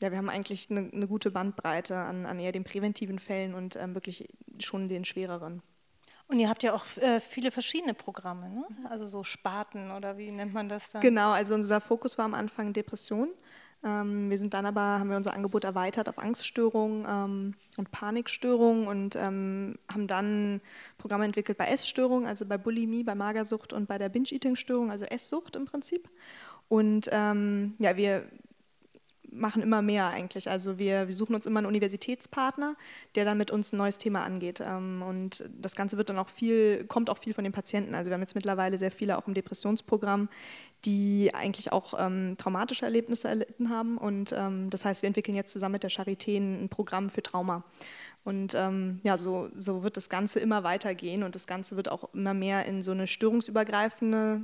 ja, 0.00 0.10
wir 0.10 0.18
haben 0.18 0.28
eigentlich 0.28 0.70
eine, 0.70 0.90
eine 0.92 1.06
gute 1.06 1.30
Bandbreite 1.30 1.96
an, 1.96 2.26
an, 2.26 2.38
eher 2.38 2.52
den 2.52 2.64
präventiven 2.64 3.18
Fällen 3.18 3.54
und 3.54 3.76
ähm, 3.76 3.94
wirklich 3.94 4.28
schon 4.58 4.88
den 4.88 5.06
schwereren. 5.06 5.62
Und 6.30 6.38
ihr 6.38 6.48
habt 6.48 6.62
ja 6.62 6.74
auch 6.74 6.84
äh, 6.98 7.18
viele 7.18 7.50
verschiedene 7.50 7.92
Programme, 7.92 8.48
ne? 8.50 8.64
also 8.88 9.08
so 9.08 9.24
Sparten 9.24 9.90
oder 9.90 10.16
wie 10.16 10.30
nennt 10.30 10.54
man 10.54 10.68
das 10.68 10.92
dann? 10.92 11.02
Genau, 11.02 11.32
also 11.32 11.54
unser 11.54 11.80
Fokus 11.80 12.18
war 12.18 12.24
am 12.24 12.34
Anfang 12.34 12.72
Depression. 12.72 13.30
Ähm, 13.82 14.30
wir 14.30 14.38
sind 14.38 14.54
dann 14.54 14.64
aber, 14.64 14.80
haben 14.80 15.10
wir 15.10 15.16
unser 15.16 15.34
Angebot 15.34 15.64
erweitert 15.64 16.08
auf 16.08 16.20
Angststörungen 16.20 17.04
ähm, 17.08 17.54
und 17.78 17.90
Panikstörungen 17.90 18.86
und 18.86 19.16
ähm, 19.16 19.76
haben 19.92 20.06
dann 20.06 20.60
Programme 20.98 21.24
entwickelt 21.24 21.58
bei 21.58 21.66
Essstörungen, 21.66 22.28
also 22.28 22.46
bei 22.46 22.58
Bulimie, 22.58 23.02
bei 23.02 23.16
Magersucht 23.16 23.72
und 23.72 23.88
bei 23.88 23.98
der 23.98 24.08
Binge-Eating-Störung, 24.08 24.92
also 24.92 25.06
Esssucht 25.06 25.56
im 25.56 25.64
Prinzip. 25.64 26.08
Und 26.68 27.08
ähm, 27.10 27.74
ja, 27.78 27.96
wir 27.96 28.24
machen 29.32 29.62
immer 29.62 29.82
mehr 29.82 30.08
eigentlich. 30.08 30.50
Also 30.50 30.78
wir, 30.78 31.08
wir 31.08 31.14
suchen 31.14 31.34
uns 31.34 31.46
immer 31.46 31.58
einen 31.58 31.66
Universitätspartner, 31.66 32.76
der 33.14 33.24
dann 33.24 33.38
mit 33.38 33.50
uns 33.50 33.72
ein 33.72 33.76
neues 33.76 33.98
Thema 33.98 34.24
angeht. 34.24 34.60
Ähm, 34.60 35.02
und 35.02 35.44
das 35.60 35.76
Ganze 35.76 35.96
wird 35.96 36.10
dann 36.10 36.18
auch 36.18 36.28
viel, 36.28 36.84
kommt 36.84 37.10
auch 37.10 37.18
viel 37.18 37.34
von 37.34 37.44
den 37.44 37.52
Patienten. 37.52 37.94
Also 37.94 38.10
wir 38.10 38.14
haben 38.14 38.20
jetzt 38.20 38.34
mittlerweile 38.34 38.78
sehr 38.78 38.90
viele 38.90 39.18
auch 39.18 39.26
im 39.26 39.34
Depressionsprogramm, 39.34 40.28
die 40.84 41.30
eigentlich 41.34 41.72
auch 41.72 41.94
ähm, 41.98 42.36
traumatische 42.38 42.84
Erlebnisse 42.84 43.28
erlitten 43.28 43.70
haben. 43.70 43.98
Und 43.98 44.32
ähm, 44.36 44.70
das 44.70 44.84
heißt, 44.84 45.02
wir 45.02 45.08
entwickeln 45.08 45.36
jetzt 45.36 45.52
zusammen 45.52 45.72
mit 45.72 45.82
der 45.82 45.90
Charité 45.90 46.36
ein 46.36 46.68
Programm 46.68 47.10
für 47.10 47.22
Trauma. 47.22 47.64
Und 48.24 48.54
ähm, 48.54 49.00
ja, 49.02 49.16
so, 49.16 49.48
so 49.54 49.82
wird 49.82 49.96
das 49.96 50.08
Ganze 50.08 50.40
immer 50.40 50.62
weitergehen 50.62 51.22
und 51.22 51.34
das 51.34 51.46
Ganze 51.46 51.76
wird 51.76 51.90
auch 51.90 52.12
immer 52.12 52.34
mehr 52.34 52.66
in 52.66 52.82
so 52.82 52.90
eine 52.92 53.06
störungsübergreifende 53.06 54.42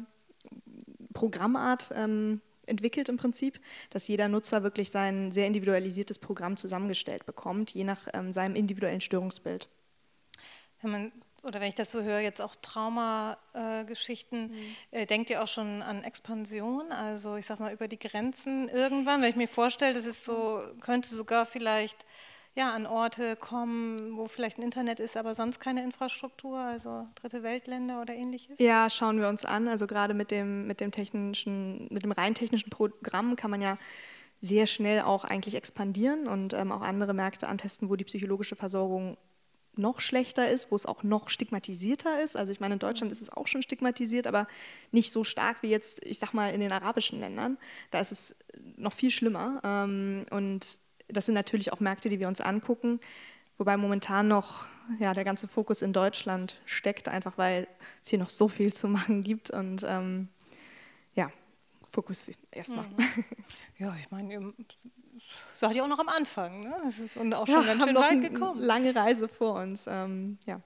Programmart 1.13 1.93
ähm, 1.95 2.41
entwickelt 2.67 3.09
im 3.09 3.17
Prinzip, 3.17 3.61
dass 3.91 4.09
jeder 4.09 4.29
Nutzer 4.29 4.63
wirklich 4.63 4.91
sein 4.91 5.33
sehr 5.33 5.47
individualisiertes 5.47 6.19
Programm 6.19 6.57
zusammengestellt 6.57 7.27
bekommt, 7.27 7.75
je 7.75 7.85
nach 7.85 8.09
ähm, 8.13 8.33
seinem 8.33 8.57
individuellen 8.57 9.01
Störungsbild. 9.01 9.69
Wenn 10.83 10.91
man 10.91 11.13
oder 11.47 11.61
wenn 11.61 11.69
ich 11.69 11.77
das 11.77 11.93
so 11.93 12.03
höre, 12.03 12.19
jetzt 12.19 12.43
auch 12.43 12.57
Traumageschichten, 12.57 14.49
mhm. 14.49 14.77
äh, 14.91 15.07
denkt 15.07 15.31
ihr 15.31 15.43
auch 15.43 15.49
schon 15.49 15.81
an 15.81 16.03
Expansion, 16.03 16.91
also 16.91 17.37
ich 17.37 17.47
sag 17.47 17.61
mal 17.61 17.73
über 17.73 17.87
die 17.87 18.01
Grenzen 18.01 18.69
irgendwann, 18.69 19.23
wenn 19.23 19.31
ich 19.31 19.37
mir 19.37 19.47
vorstelle, 19.47 19.95
das 19.95 20.07
ist 20.07 20.25
so, 20.25 20.61
könnte 20.81 21.09
sogar 21.09 21.47
vielleicht 21.47 22.05
ja, 22.57 22.73
an 22.73 22.87
Orte 22.87 23.37
kommen, 23.37 24.17
wo 24.17 24.27
vielleicht 24.29 24.59
ein 24.59 24.63
Internet 24.63 24.99
ist, 24.99 25.17
aber 25.19 25.35
sonst 25.35 25.61
keine 25.61 25.85
Infrastruktur, 25.85 26.59
also 26.59 27.07
dritte 27.15 27.43
Weltländer 27.43 28.01
oder 28.01 28.15
ähnliches? 28.15 28.59
Ja, 28.59 28.89
schauen 28.89 29.21
wir 29.21 29.29
uns 29.29 29.45
an. 29.45 29.69
Also 29.69 29.87
gerade 29.87 30.15
mit 30.15 30.31
dem, 30.31 30.67
mit 30.67 30.81
dem 30.81 30.91
technischen, 30.91 31.87
mit 31.91 32.03
dem 32.03 32.13
rein 32.13 32.35
technischen 32.35 32.71
Programm 32.71 33.37
kann 33.37 33.51
man 33.51 33.61
ja 33.61 33.77
sehr 34.41 34.67
schnell 34.67 35.03
auch 35.03 35.25
eigentlich 35.25 35.55
expandieren 35.55 36.27
und 36.27 36.55
ähm, 36.55 36.73
auch 36.73 36.81
andere 36.81 37.13
Märkte 37.13 37.47
antesten, 37.47 37.91
wo 37.91 37.97
die 37.97 38.05
psychologische 38.05 38.57
Versorgung 38.57 39.19
noch 39.75 40.01
schlechter 40.01 40.49
ist, 40.49 40.71
wo 40.71 40.77
es 40.77 40.87
auch 40.87 41.03
noch 41.03 41.29
stigmatisierter 41.29 42.23
ist. 42.23 42.39
Also 42.39 42.53
ich 42.53 42.61
meine, 42.61 42.75
in 42.75 42.81
Deutschland 42.81 43.13
ist 43.13 43.21
es 43.21 43.31
auch 43.31 43.47
schon 43.47 43.63
stigmatisiert, 43.63 44.27
aber 44.27 44.49
nicht 44.93 45.13
so 45.13 45.25
stark 45.25 45.59
wie 45.61 45.69
jetzt, 45.69 46.03
ich 46.07 46.19
sag 46.19 46.33
mal, 46.33 46.55
in 46.55 46.61
den 46.61 46.73
arabischen 46.73 47.21
Ländern. 47.21 47.59
Da 47.91 48.01
ist 48.01 48.13
es 48.13 48.39
noch 48.77 48.95
viel 48.95 49.11
schlimmer. 49.11 49.61
Ähm, 49.63 50.25
und 50.31 50.79
das 51.09 51.27
sind 51.27 51.35
natürlich 51.35 51.73
auch 51.73 51.81
Märkte, 51.81 52.09
die 52.09 52.21
wir 52.21 52.29
uns 52.29 52.41
angucken, 52.41 53.01
wobei 53.59 53.77
momentan 53.77 54.29
noch 54.29 54.67
ja, 54.99 55.15
der 55.15 55.25
ganze 55.25 55.49
Fokus 55.49 55.83
in 55.83 55.93
Deutschland 55.93 56.61
steckt, 56.65 57.09
einfach 57.09 57.39
weil 57.39 57.67
es 58.03 58.11
hier 58.11 58.19
noch 58.19 58.29
so 58.29 58.49
viel 58.49 58.73
zu 58.73 58.89
machen 58.89 59.23
gibt. 59.23 59.51
Und 59.51 59.85
ähm, 59.89 60.29
ja, 61.15 61.31
Fokus 61.89 62.31
erstmal. 62.51 62.87
Mhm. 62.87 63.25
Ja, 63.79 63.95
ich 64.01 64.11
meine, 64.11 64.55
seid 65.57 65.77
ihr 65.77 65.85
auch 65.85 65.89
noch 65.89 65.99
am 65.99 66.09
Anfang. 66.09 66.63
Ne? 66.63 66.75
Ist, 66.89 67.17
und 67.17 67.35
auch 67.35 67.47
schon 67.47 67.61
ja, 67.63 67.75
ganz 67.75 67.85
schön 67.85 67.97
weit 67.97 68.23
gekommen. 68.23 68.61
Lange 68.61 68.95
Reise 68.95 69.29
vor 69.29 69.61
uns. 69.61 69.87
Ähm, 69.87 70.39
ja. 70.47 70.61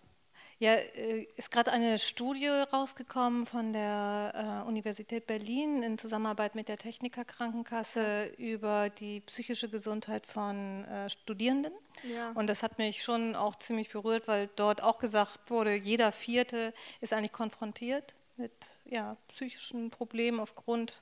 Ja, 0.61 0.75
äh, 0.75 1.27
ist 1.37 1.51
gerade 1.51 1.73
eine 1.73 1.97
Studie 1.97 2.47
rausgekommen 2.47 3.47
von 3.47 3.73
der 3.73 4.63
äh, 4.67 4.69
Universität 4.69 5.27
Berlin 5.27 5.83
in 5.83 5.97
Zusammenarbeit 5.97 6.55
mit 6.55 6.69
der 6.69 6.77
Techniker 6.77 7.25
Krankenkasse 7.25 8.27
über 8.37 8.91
die 8.91 9.21
psychische 9.23 9.71
Gesundheit 9.71 10.27
von 10.27 10.85
äh, 10.85 11.09
Studierenden. 11.09 11.73
Ja. 12.03 12.33
Und 12.33 12.49
das 12.51 12.63
hat 12.63 12.77
mich 12.77 13.03
schon 13.03 13.37
auch 13.37 13.57
ziemlich 13.57 13.89
berührt, 13.89 14.29
weil 14.29 14.51
dort 14.55 14.83
auch 14.83 14.99
gesagt 14.99 15.51
wurde, 15.51 15.75
jeder 15.77 16.13
Vierte 16.13 16.75
ist 17.01 17.15
eigentlich 17.15 17.33
konfrontiert 17.33 18.15
mit 18.37 18.53
ja, 18.85 19.17
psychischen 19.29 19.89
Problemen 19.89 20.41
aufgrund 20.41 21.01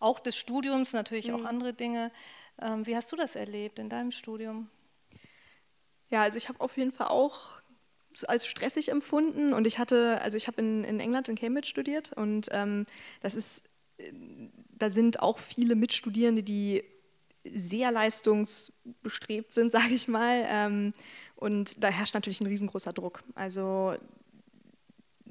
auch 0.00 0.18
des 0.18 0.36
Studiums, 0.36 0.92
natürlich 0.92 1.28
mhm. 1.28 1.36
auch 1.36 1.44
andere 1.44 1.72
Dinge. 1.72 2.10
Ähm, 2.60 2.84
wie 2.84 2.96
hast 2.96 3.12
du 3.12 3.16
das 3.16 3.36
erlebt 3.36 3.78
in 3.78 3.88
deinem 3.88 4.10
Studium? 4.10 4.68
Ja, 6.10 6.22
also 6.22 6.36
ich 6.36 6.48
habe 6.48 6.60
auf 6.60 6.76
jeden 6.76 6.90
Fall 6.90 7.06
auch 7.06 7.61
als 8.26 8.46
stressig 8.46 8.90
empfunden 8.90 9.52
und 9.52 9.66
ich 9.66 9.78
hatte, 9.78 10.20
also 10.22 10.36
ich 10.36 10.46
habe 10.46 10.60
in, 10.60 10.84
in 10.84 11.00
England 11.00 11.28
in 11.28 11.36
Cambridge 11.36 11.68
studiert 11.68 12.12
und 12.12 12.48
ähm, 12.52 12.86
das 13.20 13.34
ist, 13.34 13.70
da 14.70 14.90
sind 14.90 15.20
auch 15.20 15.38
viele 15.38 15.74
Mitstudierende, 15.74 16.42
die 16.42 16.82
sehr 17.44 17.90
leistungsbestrebt 17.90 19.52
sind, 19.52 19.72
sage 19.72 19.94
ich 19.94 20.08
mal. 20.08 20.44
Ähm, 20.48 20.92
und 21.36 21.82
da 21.82 21.88
herrscht 21.88 22.14
natürlich 22.14 22.40
ein 22.40 22.46
riesengroßer 22.46 22.92
Druck. 22.92 23.22
Also 23.34 23.96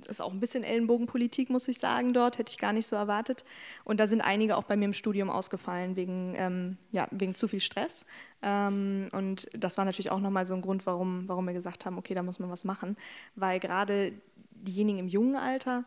ist 0.07 0.21
auch 0.21 0.31
ein 0.31 0.39
bisschen 0.39 0.63
Ellenbogenpolitik, 0.63 1.49
muss 1.49 1.67
ich 1.67 1.79
sagen, 1.79 2.13
dort, 2.13 2.37
hätte 2.37 2.51
ich 2.51 2.57
gar 2.57 2.73
nicht 2.73 2.87
so 2.87 2.95
erwartet. 2.95 3.43
Und 3.83 3.99
da 3.99 4.07
sind 4.07 4.21
einige 4.21 4.57
auch 4.57 4.63
bei 4.63 4.75
mir 4.75 4.85
im 4.85 4.93
Studium 4.93 5.29
ausgefallen 5.29 5.95
wegen, 5.95 6.33
ähm, 6.37 6.77
ja, 6.91 7.07
wegen 7.11 7.35
zu 7.35 7.47
viel 7.47 7.59
Stress. 7.59 8.05
Ähm, 8.41 9.09
und 9.11 9.47
das 9.53 9.77
war 9.77 9.85
natürlich 9.85 10.11
auch 10.11 10.19
nochmal 10.19 10.45
so 10.45 10.53
ein 10.53 10.61
Grund, 10.61 10.85
warum, 10.85 11.27
warum 11.27 11.45
wir 11.45 11.53
gesagt 11.53 11.85
haben, 11.85 11.97
okay, 11.97 12.13
da 12.13 12.23
muss 12.23 12.39
man 12.39 12.49
was 12.49 12.63
machen. 12.63 12.97
Weil 13.35 13.59
gerade 13.59 14.13
diejenigen 14.51 14.99
im 14.99 15.07
jungen 15.07 15.35
Alter, 15.35 15.83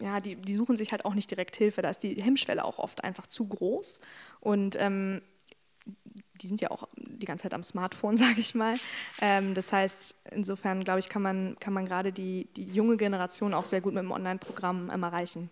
ja, 0.00 0.20
die, 0.20 0.36
die 0.36 0.54
suchen 0.54 0.76
sich 0.76 0.92
halt 0.92 1.04
auch 1.04 1.14
nicht 1.14 1.30
direkt 1.30 1.56
Hilfe. 1.56 1.82
Da 1.82 1.90
ist 1.90 2.02
die 2.02 2.22
Hemmschwelle 2.22 2.64
auch 2.64 2.78
oft 2.78 3.04
einfach 3.04 3.26
zu 3.26 3.46
groß. 3.46 4.00
Und 4.40 4.76
ähm, 4.80 5.22
die 6.40 6.46
sind 6.46 6.60
ja 6.60 6.70
auch 6.70 6.88
die 6.96 7.26
ganze 7.26 7.42
Zeit 7.44 7.54
am 7.54 7.62
Smartphone, 7.62 8.16
sage 8.16 8.40
ich 8.40 8.54
mal. 8.54 8.76
Ähm, 9.20 9.54
das 9.54 9.72
heißt, 9.72 10.28
insofern 10.32 10.82
glaube 10.84 11.00
ich, 11.00 11.08
kann 11.08 11.22
man, 11.22 11.56
kann 11.60 11.72
man 11.72 11.86
gerade 11.86 12.12
die, 12.12 12.48
die 12.56 12.64
junge 12.64 12.96
Generation 12.96 13.54
auch 13.54 13.64
sehr 13.64 13.80
gut 13.80 13.94
mit 13.94 14.02
dem 14.02 14.12
Online-Programm 14.12 14.90
ähm, 14.92 15.02
erreichen. 15.02 15.50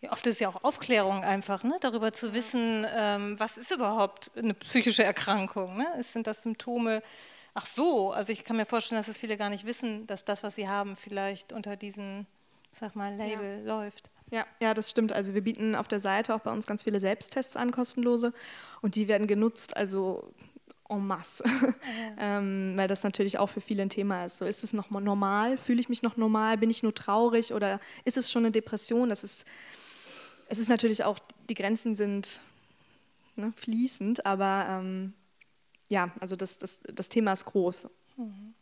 Ja, 0.00 0.12
oft 0.12 0.26
ist 0.26 0.40
ja 0.40 0.48
auch 0.48 0.62
Aufklärung 0.64 1.24
einfach, 1.24 1.62
ne? 1.62 1.78
darüber 1.80 2.12
zu 2.12 2.34
wissen, 2.34 2.86
ähm, 2.94 3.36
was 3.38 3.56
ist 3.56 3.70
überhaupt 3.70 4.30
eine 4.36 4.52
psychische 4.52 5.02
Erkrankung. 5.02 5.78
Ne? 5.78 5.86
Sind 6.00 6.26
das 6.26 6.42
Symptome? 6.42 7.02
Ach 7.54 7.66
so, 7.66 8.12
also 8.12 8.32
ich 8.32 8.44
kann 8.44 8.56
mir 8.56 8.66
vorstellen, 8.66 8.98
dass 8.98 9.08
es 9.08 9.16
viele 9.16 9.36
gar 9.36 9.48
nicht 9.48 9.64
wissen, 9.64 10.06
dass 10.06 10.24
das, 10.24 10.42
was 10.42 10.56
sie 10.56 10.68
haben, 10.68 10.96
vielleicht 10.96 11.52
unter 11.52 11.76
diesem, 11.76 12.26
sag 12.72 12.96
mal, 12.96 13.14
Label 13.14 13.60
ja. 13.64 13.76
läuft. 13.76 14.10
Ja, 14.34 14.44
ja, 14.58 14.74
das 14.74 14.90
stimmt. 14.90 15.12
Also 15.12 15.32
wir 15.34 15.42
bieten 15.42 15.76
auf 15.76 15.86
der 15.86 16.00
Seite 16.00 16.34
auch 16.34 16.40
bei 16.40 16.50
uns 16.50 16.66
ganz 16.66 16.82
viele 16.82 16.98
Selbsttests 16.98 17.56
an, 17.56 17.70
kostenlose. 17.70 18.32
Und 18.82 18.96
die 18.96 19.06
werden 19.06 19.28
genutzt, 19.28 19.76
also 19.76 20.34
en 20.88 21.06
masse. 21.06 21.44
Ja. 21.46 21.68
ähm, 22.38 22.72
weil 22.74 22.88
das 22.88 23.04
natürlich 23.04 23.38
auch 23.38 23.46
für 23.46 23.60
viele 23.60 23.82
ein 23.82 23.90
Thema 23.90 24.24
ist. 24.24 24.38
So, 24.38 24.44
ist 24.44 24.64
es 24.64 24.72
noch 24.72 24.90
normal? 24.90 25.56
Fühle 25.56 25.78
ich 25.78 25.88
mich 25.88 26.02
noch 26.02 26.16
normal? 26.16 26.58
Bin 26.58 26.68
ich 26.68 26.82
nur 26.82 26.92
traurig? 26.92 27.54
Oder 27.54 27.78
ist 28.04 28.16
es 28.16 28.32
schon 28.32 28.44
eine 28.44 28.50
Depression? 28.50 29.08
Das 29.08 29.22
ist, 29.22 29.44
es 30.48 30.58
ist 30.58 30.68
natürlich 30.68 31.04
auch, 31.04 31.20
die 31.48 31.54
Grenzen 31.54 31.94
sind 31.94 32.40
ne, 33.36 33.52
fließend, 33.54 34.26
aber 34.26 34.66
ähm, 34.68 35.12
ja, 35.90 36.10
also 36.18 36.34
das, 36.34 36.58
das, 36.58 36.80
das 36.92 37.08
Thema 37.08 37.34
ist 37.34 37.44
groß. 37.44 37.88
Mhm. 38.16 38.54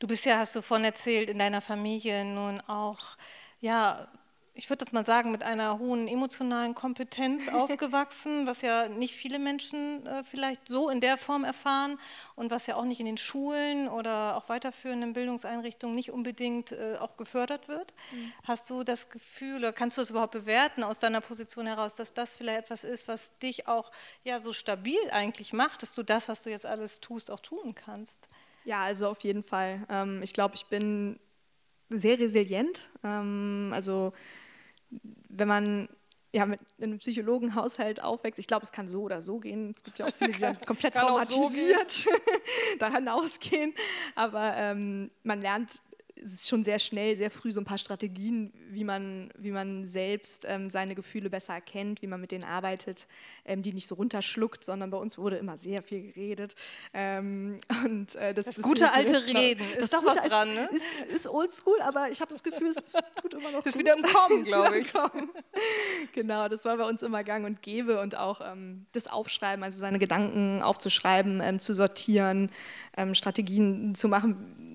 Du 0.00 0.08
bist 0.08 0.24
ja, 0.24 0.38
hast 0.38 0.56
du 0.56 0.60
vorhin 0.62 0.84
erzählt, 0.84 1.30
in 1.30 1.38
deiner 1.38 1.60
Familie 1.60 2.24
nun 2.24 2.60
auch 2.62 3.16
ja, 3.60 4.08
ich 4.54 4.68
würde 4.68 4.84
das 4.84 4.92
mal 4.92 5.04
sagen, 5.04 5.30
mit 5.30 5.42
einer 5.42 5.78
hohen 5.78 6.08
emotionalen 6.08 6.74
Kompetenz 6.74 7.48
aufgewachsen, 7.52 8.46
was 8.46 8.62
ja 8.62 8.88
nicht 8.88 9.14
viele 9.14 9.38
Menschen 9.38 10.06
äh, 10.06 10.24
vielleicht 10.24 10.68
so 10.68 10.90
in 10.90 11.00
der 11.00 11.16
Form 11.16 11.44
erfahren 11.44 11.98
und 12.34 12.50
was 12.50 12.66
ja 12.66 12.76
auch 12.76 12.84
nicht 12.84 13.00
in 13.00 13.06
den 13.06 13.16
Schulen 13.16 13.88
oder 13.88 14.36
auch 14.36 14.48
weiterführenden 14.48 15.12
Bildungseinrichtungen 15.12 15.94
nicht 15.94 16.10
unbedingt 16.10 16.72
äh, 16.72 16.96
auch 17.00 17.16
gefördert 17.16 17.68
wird. 17.68 17.94
Mhm. 18.12 18.32
Hast 18.44 18.68
du 18.70 18.84
das 18.84 19.10
Gefühl 19.10 19.58
oder 19.58 19.72
kannst 19.72 19.96
du 19.96 20.02
das 20.02 20.10
überhaupt 20.10 20.32
bewerten 20.32 20.82
aus 20.82 20.98
deiner 20.98 21.20
Position 21.20 21.66
heraus, 21.66 21.96
dass 21.96 22.12
das 22.12 22.36
vielleicht 22.36 22.60
etwas 22.60 22.84
ist, 22.84 23.08
was 23.08 23.38
dich 23.38 23.68
auch 23.68 23.90
ja 24.24 24.40
so 24.40 24.52
stabil 24.52 24.98
eigentlich 25.10 25.52
macht, 25.52 25.82
dass 25.82 25.94
du 25.94 26.02
das, 26.02 26.28
was 26.28 26.42
du 26.42 26.50
jetzt 26.50 26.66
alles 26.66 27.00
tust, 27.00 27.30
auch 27.30 27.40
tun 27.40 27.74
kannst? 27.74 28.28
Ja, 28.64 28.82
also 28.82 29.08
auf 29.08 29.20
jeden 29.20 29.42
Fall. 29.42 29.86
Ähm, 29.88 30.22
ich 30.22 30.34
glaube, 30.34 30.54
ich 30.54 30.66
bin 30.66 31.18
sehr 31.90 32.18
resilient. 32.18 32.90
Ähm, 33.04 33.70
also 33.74 34.12
wenn 35.28 35.48
man 35.48 35.88
ja, 36.32 36.46
mit 36.46 36.60
einem 36.80 36.98
Psychologenhaushalt 36.98 38.02
aufwächst, 38.04 38.38
ich 38.38 38.46
glaube, 38.46 38.64
es 38.64 38.70
kann 38.70 38.86
so 38.86 39.02
oder 39.02 39.20
so 39.20 39.38
gehen. 39.38 39.74
Es 39.76 39.82
gibt 39.82 39.98
ja 39.98 40.06
auch 40.06 40.14
viele, 40.14 40.32
die 40.32 40.40
dann 40.40 40.60
komplett 40.66 40.94
traumatisiert 40.94 41.90
so 41.90 42.10
daran 42.78 43.08
ausgehen. 43.08 43.74
Aber 44.14 44.54
ähm, 44.56 45.10
man 45.24 45.40
lernt 45.40 45.82
schon 46.26 46.64
sehr 46.64 46.78
schnell, 46.78 47.16
sehr 47.16 47.30
früh 47.30 47.52
so 47.52 47.60
ein 47.60 47.64
paar 47.64 47.78
Strategien, 47.78 48.52
wie 48.70 48.84
man, 48.84 49.30
wie 49.38 49.50
man 49.50 49.86
selbst 49.86 50.46
ähm, 50.48 50.68
seine 50.68 50.94
Gefühle 50.94 51.30
besser 51.30 51.54
erkennt, 51.54 52.02
wie 52.02 52.06
man 52.06 52.20
mit 52.20 52.32
denen 52.32 52.44
arbeitet, 52.44 53.06
ähm, 53.44 53.62
die 53.62 53.72
nicht 53.72 53.86
so 53.86 53.94
runterschluckt, 53.94 54.64
sondern 54.64 54.90
bei 54.90 54.98
uns 54.98 55.18
wurde 55.18 55.36
immer 55.36 55.56
sehr 55.56 55.82
viel 55.82 56.02
geredet. 56.02 56.54
Ähm, 56.92 57.60
und, 57.84 58.14
äh, 58.16 58.34
das, 58.34 58.46
das, 58.46 58.56
das 58.56 58.64
gute 58.64 58.92
alte 58.92 59.24
Reden, 59.26 59.68
noch, 59.68 59.76
ist 59.76 59.92
doch 59.92 60.04
was 60.04 60.16
dran, 60.28 60.48
ne? 60.48 60.68
Ist, 60.72 61.14
ist 61.14 61.28
oldschool, 61.28 61.80
aber 61.82 62.10
ich 62.10 62.20
habe 62.20 62.32
das 62.32 62.42
Gefühl, 62.42 62.68
es 62.68 62.92
tut 63.20 63.34
immer 63.34 63.50
noch 63.50 63.64
Ist 63.66 63.74
gut. 63.74 63.80
wieder 63.80 63.96
im 63.96 64.02
Kommen, 64.02 64.44
glaube 64.44 64.78
ich. 64.78 64.92
genau, 66.12 66.48
das 66.48 66.64
war 66.64 66.76
bei 66.76 66.84
uns 66.84 67.02
immer 67.02 67.24
gang 67.24 67.44
und 67.46 67.62
gäbe 67.62 68.00
und 68.00 68.16
auch 68.16 68.40
ähm, 68.40 68.86
das 68.92 69.06
Aufschreiben, 69.06 69.62
also 69.64 69.78
seine 69.78 69.98
Gedanken 69.98 70.62
aufzuschreiben, 70.62 71.40
ähm, 71.42 71.58
zu 71.58 71.74
sortieren, 71.74 72.50
ähm, 72.96 73.14
Strategien 73.14 73.94
zu 73.94 74.08
machen, 74.08 74.69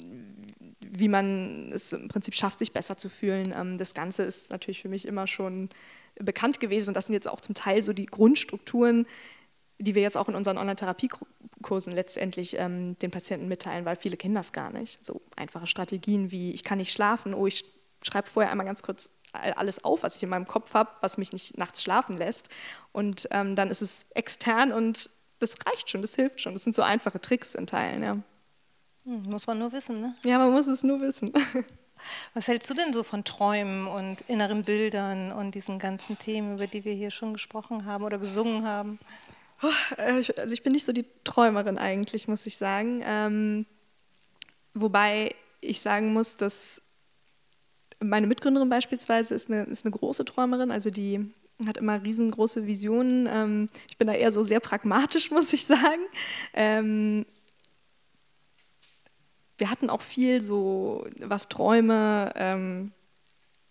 wie 0.98 1.08
man 1.08 1.72
es 1.72 1.94
im 1.94 2.08
Prinzip 2.08 2.36
schafft, 2.36 2.60
sich 2.60 2.72
besser 2.72 2.98
zu 2.98 3.10
fühlen. 3.10 3.54
Ähm, 3.56 3.78
das 3.78 3.94
Ganze 3.94 4.24
ist 4.24 4.52
natürlich 4.52 4.82
für 4.82 4.90
mich 4.90 5.08
immer 5.08 5.28
schon 5.28 5.70
bekannt 6.16 6.60
gewesen 6.60 6.90
und 6.90 6.94
das 6.96 7.08
sind 7.08 7.14
jetzt 7.14 7.28
auch 7.28 7.42
zum 7.42 7.56
Teil 7.56 7.84
so 7.84 7.94
die 7.94 8.06
Grundstrukturen, 8.06 9.06
die 9.78 9.96
wir 9.96 10.02
jetzt 10.02 10.16
auch 10.16 10.30
in 10.30 10.36
unseren 10.36 10.58
Online-Therapiekursen 10.58 11.94
letztendlich 11.94 12.58
ähm, 12.58 12.98
den 13.00 13.12
Patienten 13.12 13.48
mitteilen, 13.48 13.84
weil 13.84 13.98
viele 13.98 14.16
kennen 14.16 14.36
das 14.36 14.54
gar 14.54 14.72
nicht. 14.72 15.04
So 15.04 15.22
einfache 15.36 15.68
Strategien 15.68 16.32
wie, 16.32 16.52
ich 16.52 16.64
kann 16.64 16.78
nicht 16.78 16.94
schlafen, 16.94 17.34
oh, 17.34 17.46
ich 17.46 17.66
schreibe 18.02 18.30
vorher 18.30 18.52
einmal 18.52 18.66
ganz 18.66 18.84
kurz 18.84 19.22
alles 19.34 19.84
auf, 19.84 20.04
was 20.04 20.16
ich 20.16 20.24
in 20.24 20.30
meinem 20.30 20.48
Kopf 20.48 20.74
habe, 20.74 20.92
was 21.02 21.18
mich 21.18 21.34
nicht 21.34 21.58
nachts 21.58 21.84
schlafen 21.84 22.16
lässt. 22.16 22.50
Und 22.94 23.28
ähm, 23.32 23.56
dann 23.56 23.70
ist 23.70 23.82
es 23.82 24.12
extern 24.12 24.72
und 24.72 25.10
das 25.40 25.56
reicht 25.66 25.90
schon, 25.90 26.02
das 26.02 26.16
hilft 26.16 26.40
schon. 26.40 26.54
Das 26.54 26.64
sind 26.64 26.76
so 26.76 26.82
einfache 26.82 27.20
Tricks 27.20 27.56
in 27.56 27.68
Teilen, 27.68 28.04
ja. 28.04 28.18
Hm, 29.06 29.24
muss 29.24 29.48
man 29.48 29.60
nur 29.60 29.72
wissen, 29.72 30.02
ne? 30.02 30.16
Ja, 30.24 30.38
man 30.40 30.52
muss 30.52 30.68
es 30.68 30.84
nur 30.84 31.00
wissen. 31.02 31.32
Was 32.34 32.48
hältst 32.48 32.70
du 32.70 32.74
denn 32.74 32.94
so 32.94 33.04
von 33.04 33.24
Träumen 33.24 33.88
und 33.88 34.22
inneren 34.28 34.64
Bildern 34.64 35.32
und 35.32 35.56
diesen 35.56 35.80
ganzen 35.80 36.18
Themen, 36.18 36.56
über 36.56 36.68
die 36.68 36.86
wir 36.86 36.94
hier 36.94 37.12
schon 37.12 37.34
gesprochen 37.34 37.86
haben 37.86 38.04
oder 38.04 38.20
gesungen 38.20 38.64
haben? 38.64 39.00
Oh, 39.64 39.68
also 39.98 40.54
ich 40.54 40.64
bin 40.64 40.74
nicht 40.74 40.86
so 40.86 40.92
die 40.92 41.06
Träumerin 41.24 41.78
eigentlich, 41.78 42.28
muss 42.28 42.46
ich 42.46 42.58
sagen. 42.58 43.02
Ähm, 43.06 43.66
wobei 44.74 45.34
ich 45.62 45.82
sagen 45.82 46.14
muss, 46.14 46.38
dass 46.38 46.82
meine 48.00 48.28
Mitgründerin 48.28 48.70
beispielsweise 48.70 49.34
ist 49.34 49.50
eine, 49.50 49.64
ist 49.64 49.86
eine 49.86 49.96
große 49.96 50.26
Träumerin, 50.26 50.72
also 50.72 50.92
die 50.92 51.32
hat 51.66 51.78
immer 51.78 52.04
riesengroße 52.04 52.68
Visionen. 52.68 53.28
Ähm, 53.32 53.68
ich 53.88 53.98
bin 53.98 54.08
da 54.08 54.14
eher 54.14 54.32
so 54.32 54.44
sehr 54.44 54.60
pragmatisch, 54.60 55.32
muss 55.32 55.54
ich 55.54 55.66
sagen. 55.66 56.02
Ähm, 56.54 57.26
wir 59.58 59.70
hatten 59.70 59.90
auch 59.90 60.02
viel 60.02 60.42
so, 60.42 61.06
was 61.20 61.48
Träume, 61.48 62.32
ähm, 62.36 62.92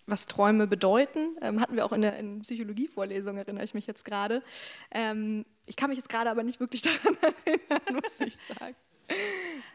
was 0.07 0.25
Träume 0.25 0.67
bedeuten. 0.67 1.37
Ähm, 1.41 1.59
hatten 1.59 1.75
wir 1.75 1.85
auch 1.85 1.91
in 1.91 2.01
der 2.01 2.17
in 2.17 2.41
Psychologievorlesung, 2.41 3.37
erinnere 3.37 3.63
ich 3.63 3.73
mich 3.73 3.87
jetzt 3.87 4.05
gerade. 4.05 4.43
Ähm, 4.91 5.45
ich 5.65 5.75
kann 5.75 5.89
mich 5.89 5.97
jetzt 5.97 6.09
gerade 6.09 6.29
aber 6.29 6.43
nicht 6.43 6.59
wirklich 6.59 6.81
daran 6.83 7.17
erinnern, 7.21 8.01
muss 8.01 8.19
ich 8.19 8.35
sagen. 8.35 8.75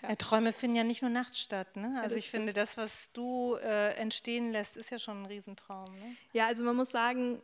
Ja. 0.03 0.17
Träume 0.17 0.53
finden 0.53 0.77
ja 0.77 0.85
nicht 0.85 1.03
nur 1.03 1.11
nachts 1.11 1.39
statt. 1.39 1.77
Ne? 1.77 2.01
Also 2.03 2.17
ich 2.17 2.31
finde, 2.31 2.53
das, 2.53 2.77
was 2.77 3.13
du 3.13 3.57
äh, 3.63 3.95
entstehen 3.95 4.51
lässt, 4.51 4.77
ist 4.77 4.91
ja 4.91 4.99
schon 4.99 5.23
ein 5.23 5.27
Riesentraum. 5.27 5.85
Ne? 5.85 6.17
Ja, 6.33 6.47
also 6.47 6.65
man 6.65 6.75
muss 6.75 6.91
sagen, 6.91 7.41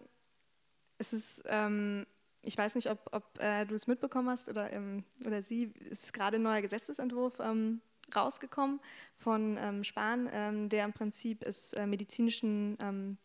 es 0.99 1.13
ist, 1.13 1.45
ähm, 1.47 2.07
ich 2.43 2.57
weiß 2.57 2.75
nicht, 2.75 2.91
ob, 2.91 2.99
ob 3.13 3.39
äh, 3.41 3.65
du 3.67 3.75
es 3.75 3.87
mitbekommen 3.87 4.31
hast 4.31 4.49
oder, 4.49 4.73
ähm, 4.73 5.05
oder 5.25 5.43
sie, 5.43 5.73
es 5.91 6.05
ist 6.05 6.13
gerade 6.13 6.37
ein 6.37 6.43
neuer 6.43 6.63
Gesetzesentwurf 6.63 7.39
ähm, 7.41 7.81
rausgekommen 8.15 8.81
von 9.17 9.57
ähm, 9.59 9.85
Spahn, 9.85 10.29
ähm, 10.33 10.69
der 10.69 10.85
im 10.85 10.93
Prinzip 10.93 11.43
es 11.45 11.73
äh, 11.73 11.87
medizinischen 11.87 12.79
ähm, 12.81 13.19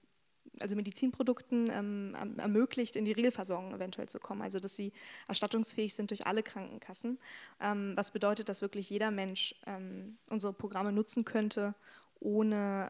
also 0.60 0.76
Medizinprodukten 0.76 1.70
ähm, 1.72 2.38
ermöglicht, 2.38 2.96
in 2.96 3.06
die 3.06 3.14
Regelversorgung 3.14 3.74
eventuell 3.74 4.10
zu 4.10 4.20
kommen. 4.20 4.42
Also 4.42 4.60
dass 4.60 4.76
sie 4.76 4.92
erstattungsfähig 5.28 5.94
sind 5.96 6.10
durch 6.10 6.28
alle 6.28 6.44
Krankenkassen. 6.44 7.20
Ähm, 7.62 7.94
was 7.96 8.12
bedeutet, 8.12 8.50
dass 8.50 8.62
wirklich 8.62 8.90
jeder 8.90 9.12
Mensch 9.12 9.56
ähm, 9.66 10.18
unsere 10.30 10.54
Programme 10.54 10.92
nutzen 10.92 11.26
könnte, 11.26 11.74
ohne 12.20 12.88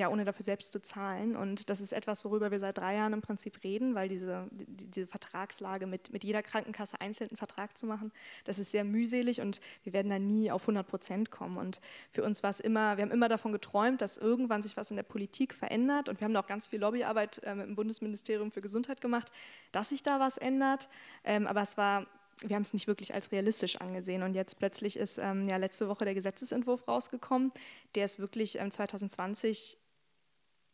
ja, 0.00 0.08
ohne 0.08 0.24
dafür 0.24 0.44
selbst 0.44 0.72
zu 0.72 0.80
zahlen. 0.80 1.36
Und 1.36 1.68
das 1.68 1.80
ist 1.80 1.92
etwas, 1.92 2.24
worüber 2.24 2.50
wir 2.50 2.58
seit 2.58 2.78
drei 2.78 2.96
Jahren 2.96 3.12
im 3.12 3.20
Prinzip 3.20 3.62
reden, 3.62 3.94
weil 3.94 4.08
diese, 4.08 4.48
die, 4.50 4.86
diese 4.86 5.06
Vertragslage 5.06 5.86
mit, 5.86 6.10
mit 6.10 6.24
jeder 6.24 6.42
Krankenkasse 6.42 7.00
einzeln 7.00 7.28
einen 7.28 7.36
Vertrag 7.36 7.76
zu 7.76 7.86
machen, 7.86 8.10
das 8.44 8.58
ist 8.58 8.70
sehr 8.70 8.82
mühselig 8.84 9.42
und 9.42 9.60
wir 9.84 9.92
werden 9.92 10.08
da 10.08 10.18
nie 10.18 10.50
auf 10.50 10.62
100 10.62 10.86
Prozent 10.86 11.30
kommen. 11.30 11.58
Und 11.58 11.82
für 12.10 12.24
uns 12.24 12.42
war 12.42 12.50
es 12.50 12.60
immer, 12.60 12.96
wir 12.96 13.02
haben 13.02 13.10
immer 13.10 13.28
davon 13.28 13.52
geträumt, 13.52 14.00
dass 14.00 14.16
irgendwann 14.16 14.62
sich 14.62 14.76
was 14.78 14.90
in 14.90 14.96
der 14.96 15.02
Politik 15.02 15.52
verändert 15.52 16.08
und 16.08 16.18
wir 16.18 16.24
haben 16.24 16.36
auch 16.36 16.46
ganz 16.46 16.66
viel 16.66 16.80
Lobbyarbeit 16.80 17.42
ähm, 17.44 17.60
im 17.60 17.74
Bundesministerium 17.74 18.50
für 18.50 18.62
Gesundheit 18.62 19.02
gemacht, 19.02 19.30
dass 19.70 19.90
sich 19.90 20.02
da 20.02 20.18
was 20.18 20.38
ändert. 20.38 20.88
Ähm, 21.24 21.46
aber 21.46 21.60
es 21.60 21.76
war 21.76 22.06
wir 22.42 22.56
haben 22.56 22.62
es 22.62 22.72
nicht 22.72 22.86
wirklich 22.86 23.12
als 23.12 23.32
realistisch 23.32 23.76
angesehen. 23.76 24.22
Und 24.22 24.34
jetzt 24.34 24.58
plötzlich 24.58 24.96
ist 24.96 25.18
ähm, 25.18 25.48
ja 25.48 25.56
letzte 25.56 25.88
Woche 25.88 26.04
der 26.04 26.14
Gesetzesentwurf 26.14 26.88
rausgekommen, 26.88 27.52
der 27.94 28.04
es 28.04 28.18
wirklich 28.18 28.58
ähm, 28.58 28.70
2020 28.70 29.76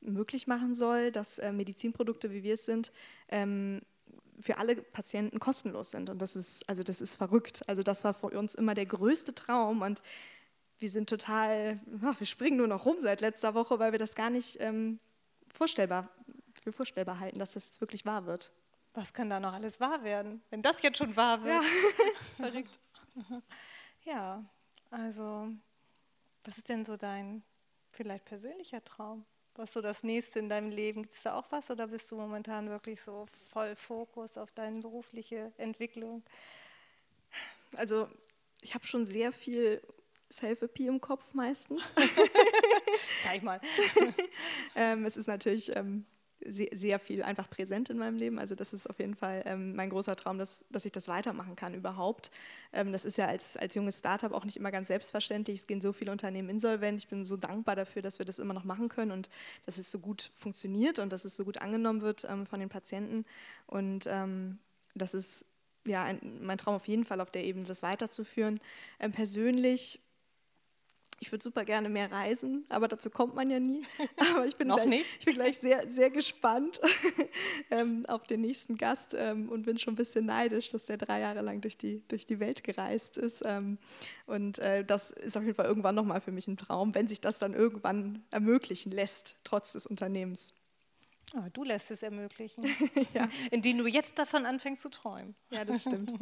möglich 0.01 0.47
machen 0.47 0.75
soll, 0.75 1.11
dass 1.13 1.39
äh, 1.39 1.53
Medizinprodukte, 1.53 2.31
wie 2.31 2.43
wir 2.43 2.55
es 2.55 2.65
sind, 2.65 2.93
ähm, 3.29 3.83
für 4.39 4.59
alle 4.59 4.77
Patienten 4.77 5.41
kostenlos 5.41 5.91
sind. 5.91 6.11
Und 6.11 6.21
das 6.21 6.37
ist, 6.37 6.69
also 6.69 6.83
das 6.83 7.01
ist 7.01 7.17
verrückt. 7.17 7.63
Also 7.67 7.83
das 7.83 8.05
war 8.05 8.15
für 8.15 8.29
uns 8.29 8.55
immer 8.55 8.75
der 8.75 8.87
größte 8.87 9.35
Traum 9.35 9.83
und 9.83 10.03
wir 10.79 10.91
sind 10.91 11.09
total, 11.09 11.81
ach, 12.03 12.21
wir 12.21 12.27
springen 12.27 12.59
nur 12.59 12.67
noch 12.67 12.85
rum 12.85 12.97
seit 12.99 13.23
letzter 13.23 13.55
Woche, 13.55 13.79
weil 13.79 13.93
wir 13.93 13.99
das 13.99 14.15
gar 14.15 14.29
nicht 14.29 14.61
ähm, 14.61 14.99
vorstellbar, 15.49 16.11
für 16.63 16.73
vorstellbar 16.73 17.19
halten, 17.19 17.39
dass 17.39 17.53
das 17.53 17.67
jetzt 17.67 17.81
wirklich 17.81 18.05
wahr 18.05 18.27
wird. 18.27 18.53
Was 18.93 19.13
kann 19.13 19.31
da 19.31 19.41
noch 19.41 19.53
alles 19.53 19.81
wahr 19.81 20.05
werden, 20.05 20.43
wenn 20.51 20.63
das 20.63 20.83
jetzt 20.83 20.99
schon 20.99 21.17
wahr 21.17 21.43
wird? 21.43 21.55
Ja, 21.55 21.63
verrückt. 22.37 22.79
Ja, 24.05 24.45
also 24.91 25.49
was 26.45 26.59
ist 26.59 26.69
denn 26.69 26.85
so 26.85 26.97
dein 26.97 27.43
vielleicht 27.91 28.25
persönlicher 28.25 28.85
Traum? 28.85 29.25
Was 29.57 29.73
so 29.73 29.81
das 29.81 30.03
nächste 30.03 30.39
in 30.39 30.49
deinem 30.49 30.71
Leben? 30.71 31.03
Gibt 31.03 31.15
es 31.15 31.23
da 31.23 31.35
auch 31.35 31.51
was 31.51 31.71
oder 31.71 31.87
bist 31.87 32.13
du 32.13 32.17
momentan 32.17 32.69
wirklich 32.69 33.01
so 33.01 33.27
voll 33.53 33.75
Fokus 33.75 34.37
auf 34.37 34.53
deine 34.53 34.81
berufliche 34.81 35.53
Entwicklung? 35.57 36.23
Also 37.75 38.09
ich 38.61 38.75
habe 38.75 38.87
schon 38.87 39.07
sehr 39.07 39.33
viel 39.33 39.81
Self-Appeal 40.31 40.89
im 40.89 41.01
Kopf 41.01 41.25
meistens. 41.33 41.95
Zeig 43.23 43.43
mal. 43.43 43.61
ähm, 44.75 45.05
es 45.07 45.17
ist 45.17 45.27
natürlich 45.27 45.75
ähm, 45.75 46.05
sehr, 46.45 46.69
sehr, 46.73 46.99
viel 46.99 47.23
einfach 47.23 47.49
präsent 47.49 47.91
in 47.91 47.99
meinem 47.99 48.17
Leben. 48.17 48.39
Also 48.39 48.55
das 48.55 48.73
ist 48.73 48.89
auf 48.89 48.99
jeden 48.99 49.15
Fall 49.15 49.43
ähm, 49.47 49.75
mein 49.75 49.91
großer 49.91 50.17
Traum, 50.17 50.39
dass, 50.39 50.65
dass 50.71 50.85
ich 50.85 50.93
das 50.93 51.09
weitermachen 51.09 51.57
kann 51.57 51.75
überhaupt. 51.75 52.31
Ähm, 52.73 52.93
das 52.93 53.05
ist 53.05 53.17
ja 53.17 53.27
als, 53.27 53.57
als 53.57 53.75
junges 53.75 53.99
Startup 53.99 54.33
auch 54.33 54.45
nicht 54.45 54.57
immer 54.57 54.71
ganz 54.71 54.89
selbstverständlich. 54.89 55.61
Es 55.61 55.67
gehen 55.67 55.81
so 55.81 55.93
viele 55.93 56.13
Unternehmen 56.13 56.49
insolvent. 56.49 57.01
Ich 57.01 57.09
bin 57.09 57.25
so 57.25 57.37
dankbar 57.37 57.77
dafür, 57.77 58.03
dass 58.03 58.19
wir 58.19 58.27
das 58.27 58.39
immer 58.39 58.55
noch 58.55 58.65
machen 58.65 58.89
können 58.89 59.13
und 59.13 59.29
dass 59.65 59.79
es 59.79 59.91
so 59.91 59.99
gut 59.99 60.31
funktioniert 60.35 60.99
und 60.99 61.13
dass 61.13 61.25
es 61.25 61.37
so 61.37 61.45
gut 61.45 61.59
angenommen 61.59 62.03
wird 62.03 62.27
ähm, 62.29 62.47
von 62.47 62.61
den 62.61 62.69
Patienten. 62.69 63.25
Und 63.67 64.07
ähm, 64.07 64.59
das 64.95 65.15
ist 65.15 65.47
ja 65.87 66.05
ein, 66.05 66.21
mein 66.43 66.59
Traum 66.59 66.75
auf 66.75 66.89
jeden 66.89 67.05
Fall 67.05 67.21
auf 67.21 67.31
der 67.31 67.45
Ebene, 67.45 67.65
das 67.65 67.83
weiterzuführen. 67.83 68.61
Ähm, 69.01 69.13
persönlich 69.13 70.01
ich 71.19 71.33
würde 71.33 71.43
super 71.43 71.65
gerne 71.65 71.89
mehr 71.89 72.13
reisen, 72.13 72.67
aber 72.69 72.89
dazu 72.89 73.11
kommt 73.11 73.35
man 73.35 73.49
ja 73.49 73.59
nie. 73.59 73.83
Aber 74.35 74.47
ich 74.47 74.57
bin, 74.57 74.69
gleich, 74.69 75.05
ich 75.19 75.25
bin 75.25 75.35
gleich 75.35 75.59
sehr, 75.59 75.91
sehr 75.91 76.11
gespannt 76.11 76.81
ähm, 77.71 78.05
auf 78.07 78.27
den 78.27 78.43
nächsten 78.43 78.77
Gast 78.77 79.15
ähm, 79.19 79.49
und 79.49 79.63
bin 79.63 79.79
schon 79.79 79.95
ein 79.95 79.97
bisschen 79.97 80.27
neidisch, 80.27 80.71
dass 80.71 80.87
der 80.87 80.99
drei 80.99 81.21
Jahre 81.21 81.41
lang 81.41 81.61
durch 81.63 81.79
die, 81.79 82.07
durch 82.09 82.27
die 82.27 82.39
Welt 82.39 82.65
gereist 82.65 83.17
ist. 83.17 83.43
Ähm, 83.47 83.79
und 84.27 84.59
äh, 84.59 84.85
das 84.85 85.11
ist 85.11 85.37
auf 85.37 85.43
jeden 85.43 85.55
Fall 85.55 85.67
irgendwann 85.67 85.95
nochmal 85.95 86.21
für 86.21 86.33
mich 86.33 86.49
ein 86.49 86.57
Traum, 86.57 86.95
wenn 86.95 87.09
sich 87.09 87.21
das 87.21 87.39
dann 87.39 87.55
irgendwann 87.55 88.23
ermöglichen 88.31 88.93
lässt, 88.93 89.37
trotz 89.45 89.73
des 89.73 89.87
Unternehmens. 89.87 90.55
Oh, 91.35 91.49
du 91.53 91.65
lässt 91.65 91.91
es 91.91 92.03
ermöglichen, 92.03 92.65
ja. 93.15 93.29
indem 93.51 93.79
du 93.79 93.87
jetzt 93.87 94.19
davon 94.19 94.47
anfängst 94.47 94.83
zu 94.83 94.91
träumen. 94.91 95.35
Ja, 95.51 95.65
das 95.65 95.81
stimmt. 95.81 96.13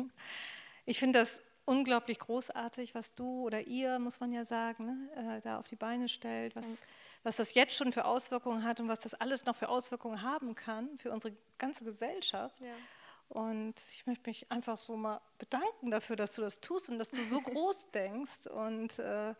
Ich 0.86 0.98
finde 0.98 1.18
das 1.18 1.42
unglaublich 1.64 2.18
großartig, 2.18 2.94
was 2.94 3.14
du 3.14 3.42
oder 3.44 3.62
ihr, 3.62 3.98
muss 3.98 4.20
man 4.20 4.32
ja 4.32 4.44
sagen, 4.44 4.86
ne, 4.86 5.36
äh, 5.36 5.40
da 5.40 5.58
auf 5.58 5.66
die 5.66 5.76
Beine 5.76 6.08
stellt, 6.08 6.54
was, 6.56 6.82
was 7.22 7.36
das 7.36 7.54
jetzt 7.54 7.74
schon 7.74 7.92
für 7.92 8.04
Auswirkungen 8.04 8.64
hat 8.64 8.80
und 8.80 8.88
was 8.88 9.00
das 9.00 9.14
alles 9.14 9.44
noch 9.46 9.56
für 9.56 9.68
Auswirkungen 9.68 10.22
haben 10.22 10.54
kann 10.54 10.98
für 10.98 11.10
unsere 11.10 11.36
ganze 11.58 11.84
Gesellschaft. 11.84 12.60
Ja. 12.60 12.74
Und 13.28 13.74
ich 13.92 14.06
möchte 14.06 14.28
mich 14.28 14.50
einfach 14.50 14.76
so 14.76 14.96
mal 14.96 15.20
bedanken 15.38 15.90
dafür, 15.90 16.16
dass 16.16 16.34
du 16.34 16.42
das 16.42 16.60
tust 16.60 16.88
und 16.90 16.98
dass 16.98 17.10
du 17.10 17.22
so 17.24 17.40
groß 17.40 17.90
denkst. 17.90 18.46
Und 18.46 18.98
äh, 18.98 19.34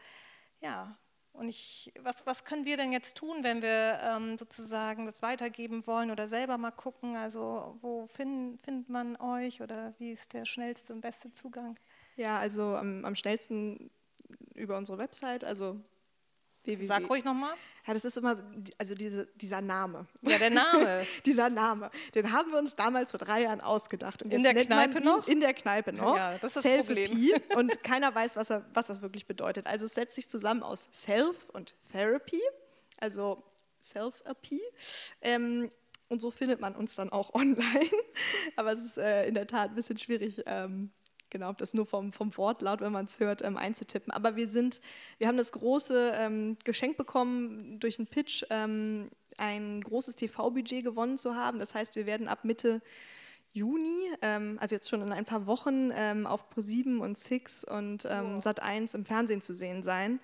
ja, 0.61 0.97
und 1.35 1.49
ich, 1.49 1.93
was, 2.01 2.27
was 2.27 2.45
können 2.45 2.65
wir 2.65 2.77
denn 2.77 2.93
jetzt 2.93 3.17
tun, 3.17 3.43
wenn 3.43 3.61
wir 3.61 3.99
ähm, 4.03 4.39
sozusagen 4.39 5.05
das 5.05 5.21
weitergeben 5.21 5.87
wollen 5.87 6.11
oder 6.11 6.27
selber 6.27 6.59
mal 6.59 6.71
gucken? 6.71 7.17
Also 7.17 7.77
wo 7.83 8.07
find, 8.07 8.63
findet 8.63 8.89
man 8.89 9.17
euch 9.17 9.61
oder 9.61 9.95
wie 9.99 10.13
ist 10.13 10.33
der 10.33 10.45
schnellste 10.45 10.93
und 10.93 11.01
beste 11.01 11.33
Zugang? 11.33 11.77
Ja, 12.17 12.39
also 12.39 12.77
am, 12.77 13.05
am 13.05 13.15
schnellsten 13.15 13.91
über 14.55 14.77
unsere 14.77 14.99
Website, 14.99 15.45
also 15.45 15.81
www. 16.65 16.87
Sag 16.87 17.09
ruhig 17.11 17.25
nochmal. 17.25 17.55
Ja, 17.87 17.93
das 17.93 18.05
ist 18.05 18.17
immer, 18.17 18.37
also 18.79 18.95
diese, 18.95 19.27
dieser 19.35 19.61
Name. 19.61 20.07
Ja, 20.23 20.39
der 20.39 20.51
Name. 20.51 21.03
dieser 21.27 21.51
Name. 21.51 21.91
Den 22.15 22.33
haben 22.33 22.51
wir 22.51 22.59
uns 22.59 22.75
damals 22.75 23.11
vor 23.11 23.19
drei 23.19 23.43
Jahren 23.43 23.61
ausgedacht. 23.61 24.23
Und 24.23 24.33
in 24.33 24.43
der 24.43 24.55
Kneipe 24.55 25.01
noch? 25.01 25.29
In 25.29 25.41
der 25.41 25.53
Kneipe 25.53 25.93
noch. 25.93 26.17
Ja, 26.17 26.39
das 26.39 26.57
ist 26.57 26.65
das 26.65 26.87
Problem. 26.87 27.35
Und 27.57 27.83
keiner 27.83 28.15
weiß, 28.15 28.37
was, 28.37 28.51
er, 28.51 28.65
was 28.73 28.87
das 28.87 29.03
wirklich 29.03 29.27
bedeutet. 29.27 29.67
Also 29.67 29.85
es 29.85 29.95
setzt 29.95 30.15
sich 30.15 30.31
zusammen 30.31 30.63
aus 30.63 30.89
Self 30.93 31.51
und 31.51 31.75
Therapy, 31.93 32.41
also 32.99 33.43
Self-Appeal. 33.83 34.61
Ähm, 35.21 35.71
und 36.09 36.21
so 36.21 36.31
findet 36.31 36.61
man 36.61 36.75
uns 36.75 36.95
dann 36.95 37.11
auch 37.11 37.35
online. 37.35 37.91
Aber 38.57 38.73
es 38.73 38.83
ist 38.85 38.97
äh, 38.97 39.27
in 39.27 39.35
der 39.35 39.47
Tat 39.47 39.71
ein 39.71 39.75
bisschen 39.75 39.99
schwierig, 39.99 40.43
ähm, 40.47 40.91
genau, 41.35 41.53
das 41.53 41.75
nur 41.75 41.85
vom, 41.85 42.13
vom 42.13 42.35
Wortlaut, 42.37 42.81
wenn 42.81 42.93
man 42.93 43.07
es 43.07 43.19
hört, 43.19 43.43
ähm, 43.43 43.57
einzutippen. 43.57 44.13
Aber 44.13 44.37
wir 44.37 44.47
sind, 44.47 44.81
wir 45.19 45.27
haben 45.27 45.37
das 45.37 45.51
große 45.51 46.13
ähm, 46.17 46.57
Geschenk 46.63 46.97
bekommen, 46.97 47.81
durch 47.81 47.99
einen 47.99 48.07
Pitch 48.07 48.45
ähm, 48.51 49.11
ein 49.37 49.81
großes 49.81 50.15
TV-Budget 50.15 50.85
gewonnen 50.85 51.19
zu 51.19 51.35
haben. 51.35 51.59
Das 51.59 51.75
heißt, 51.75 51.97
wir 51.97 52.07
werden 52.07 52.29
ab 52.29 52.45
Mitte 52.45 52.81
Juni, 53.53 54.11
ähm, 54.23 54.59
also 54.61 54.77
jetzt 54.77 54.89
schon 54.89 55.03
in 55.03 55.13
ein 55.13 55.25
paar 55.25 55.47
Wochen, 55.47 55.91
ähm, 55.93 56.25
auf 56.25 56.45
Pro7 56.55 56.99
und 56.99 57.19
Six 57.19 57.65
und 57.65 58.05
ähm, 58.05 58.39
Sat1 58.39 58.95
im 58.95 59.05
Fernsehen 59.05 59.43
zu 59.43 59.55
sehen 59.55 59.83
sein. 59.83 60.21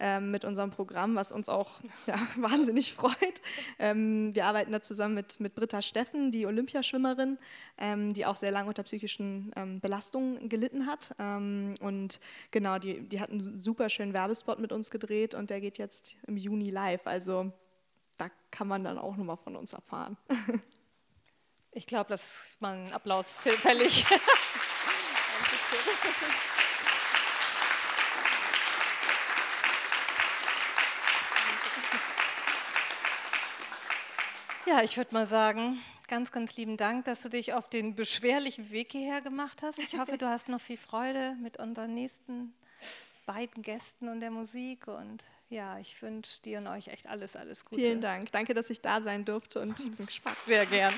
Ähm, 0.00 0.30
mit 0.30 0.44
unserem 0.44 0.70
Programm, 0.70 1.14
was 1.14 1.32
uns 1.32 1.48
auch 1.48 1.70
ja, 2.06 2.18
wahnsinnig 2.36 2.94
freut. 2.94 3.42
Ähm, 3.78 4.34
wir 4.34 4.46
arbeiten 4.46 4.72
da 4.72 4.80
zusammen 4.80 5.14
mit, 5.14 5.40
mit 5.40 5.54
Britta 5.54 5.82
Steffen, 5.82 6.30
die 6.30 6.46
Olympiaschwimmerin, 6.46 7.38
ähm, 7.78 8.14
die 8.14 8.26
auch 8.26 8.36
sehr 8.36 8.50
lange 8.50 8.68
unter 8.68 8.82
psychischen 8.82 9.52
ähm, 9.56 9.80
Belastungen 9.80 10.48
gelitten 10.48 10.86
hat. 10.86 11.14
Ähm, 11.18 11.74
und 11.80 12.20
genau, 12.50 12.78
die, 12.78 13.08
die 13.08 13.20
hat 13.20 13.30
einen 13.30 13.58
super 13.58 13.88
schönen 13.88 14.12
Werbespot 14.12 14.58
mit 14.58 14.72
uns 14.72 14.90
gedreht 14.90 15.34
und 15.34 15.50
der 15.50 15.60
geht 15.60 15.78
jetzt 15.78 16.16
im 16.26 16.36
Juni 16.36 16.70
live. 16.70 17.06
Also 17.06 17.52
da 18.16 18.30
kann 18.50 18.68
man 18.68 18.84
dann 18.84 18.98
auch 18.98 19.16
nochmal 19.16 19.36
von 19.36 19.56
uns 19.56 19.72
erfahren. 19.72 20.16
Ich 21.72 21.86
glaube, 21.86 22.10
das 22.10 22.50
ist 22.50 22.60
mal 22.60 22.74
ein 22.74 22.92
Applaus 22.92 23.38
fällig. 23.38 24.06
Ja, 34.66 34.82
ich 34.82 34.96
würde 34.96 35.12
mal 35.12 35.26
sagen, 35.26 35.82
ganz, 36.08 36.32
ganz 36.32 36.56
lieben 36.56 36.76
Dank, 36.78 37.04
dass 37.04 37.22
du 37.22 37.28
dich 37.28 37.52
auf 37.52 37.68
den 37.68 37.94
beschwerlichen 37.94 38.70
Weg 38.70 38.92
hierher 38.92 39.20
gemacht 39.20 39.60
hast. 39.62 39.78
Ich 39.78 39.98
hoffe, 39.98 40.16
du 40.16 40.26
hast 40.26 40.48
noch 40.48 40.60
viel 40.60 40.78
Freude 40.78 41.36
mit 41.42 41.58
unseren 41.58 41.92
nächsten 41.92 42.54
beiden 43.26 43.62
Gästen 43.62 44.08
und 44.08 44.20
der 44.20 44.30
Musik. 44.30 44.88
Und 44.88 45.22
ja, 45.50 45.78
ich 45.78 46.00
wünsche 46.00 46.40
dir 46.42 46.58
und 46.58 46.66
euch 46.66 46.88
echt 46.88 47.06
alles, 47.06 47.36
alles 47.36 47.66
Gute. 47.66 47.82
Vielen 47.82 48.00
Dank. 48.00 48.32
Danke, 48.32 48.54
dass 48.54 48.70
ich 48.70 48.80
da 48.80 49.02
sein 49.02 49.26
durfte 49.26 49.60
und 49.60 49.76
bin 49.76 50.06
gespannt. 50.06 50.38
Sehr 50.46 50.64
gern. 50.64 50.94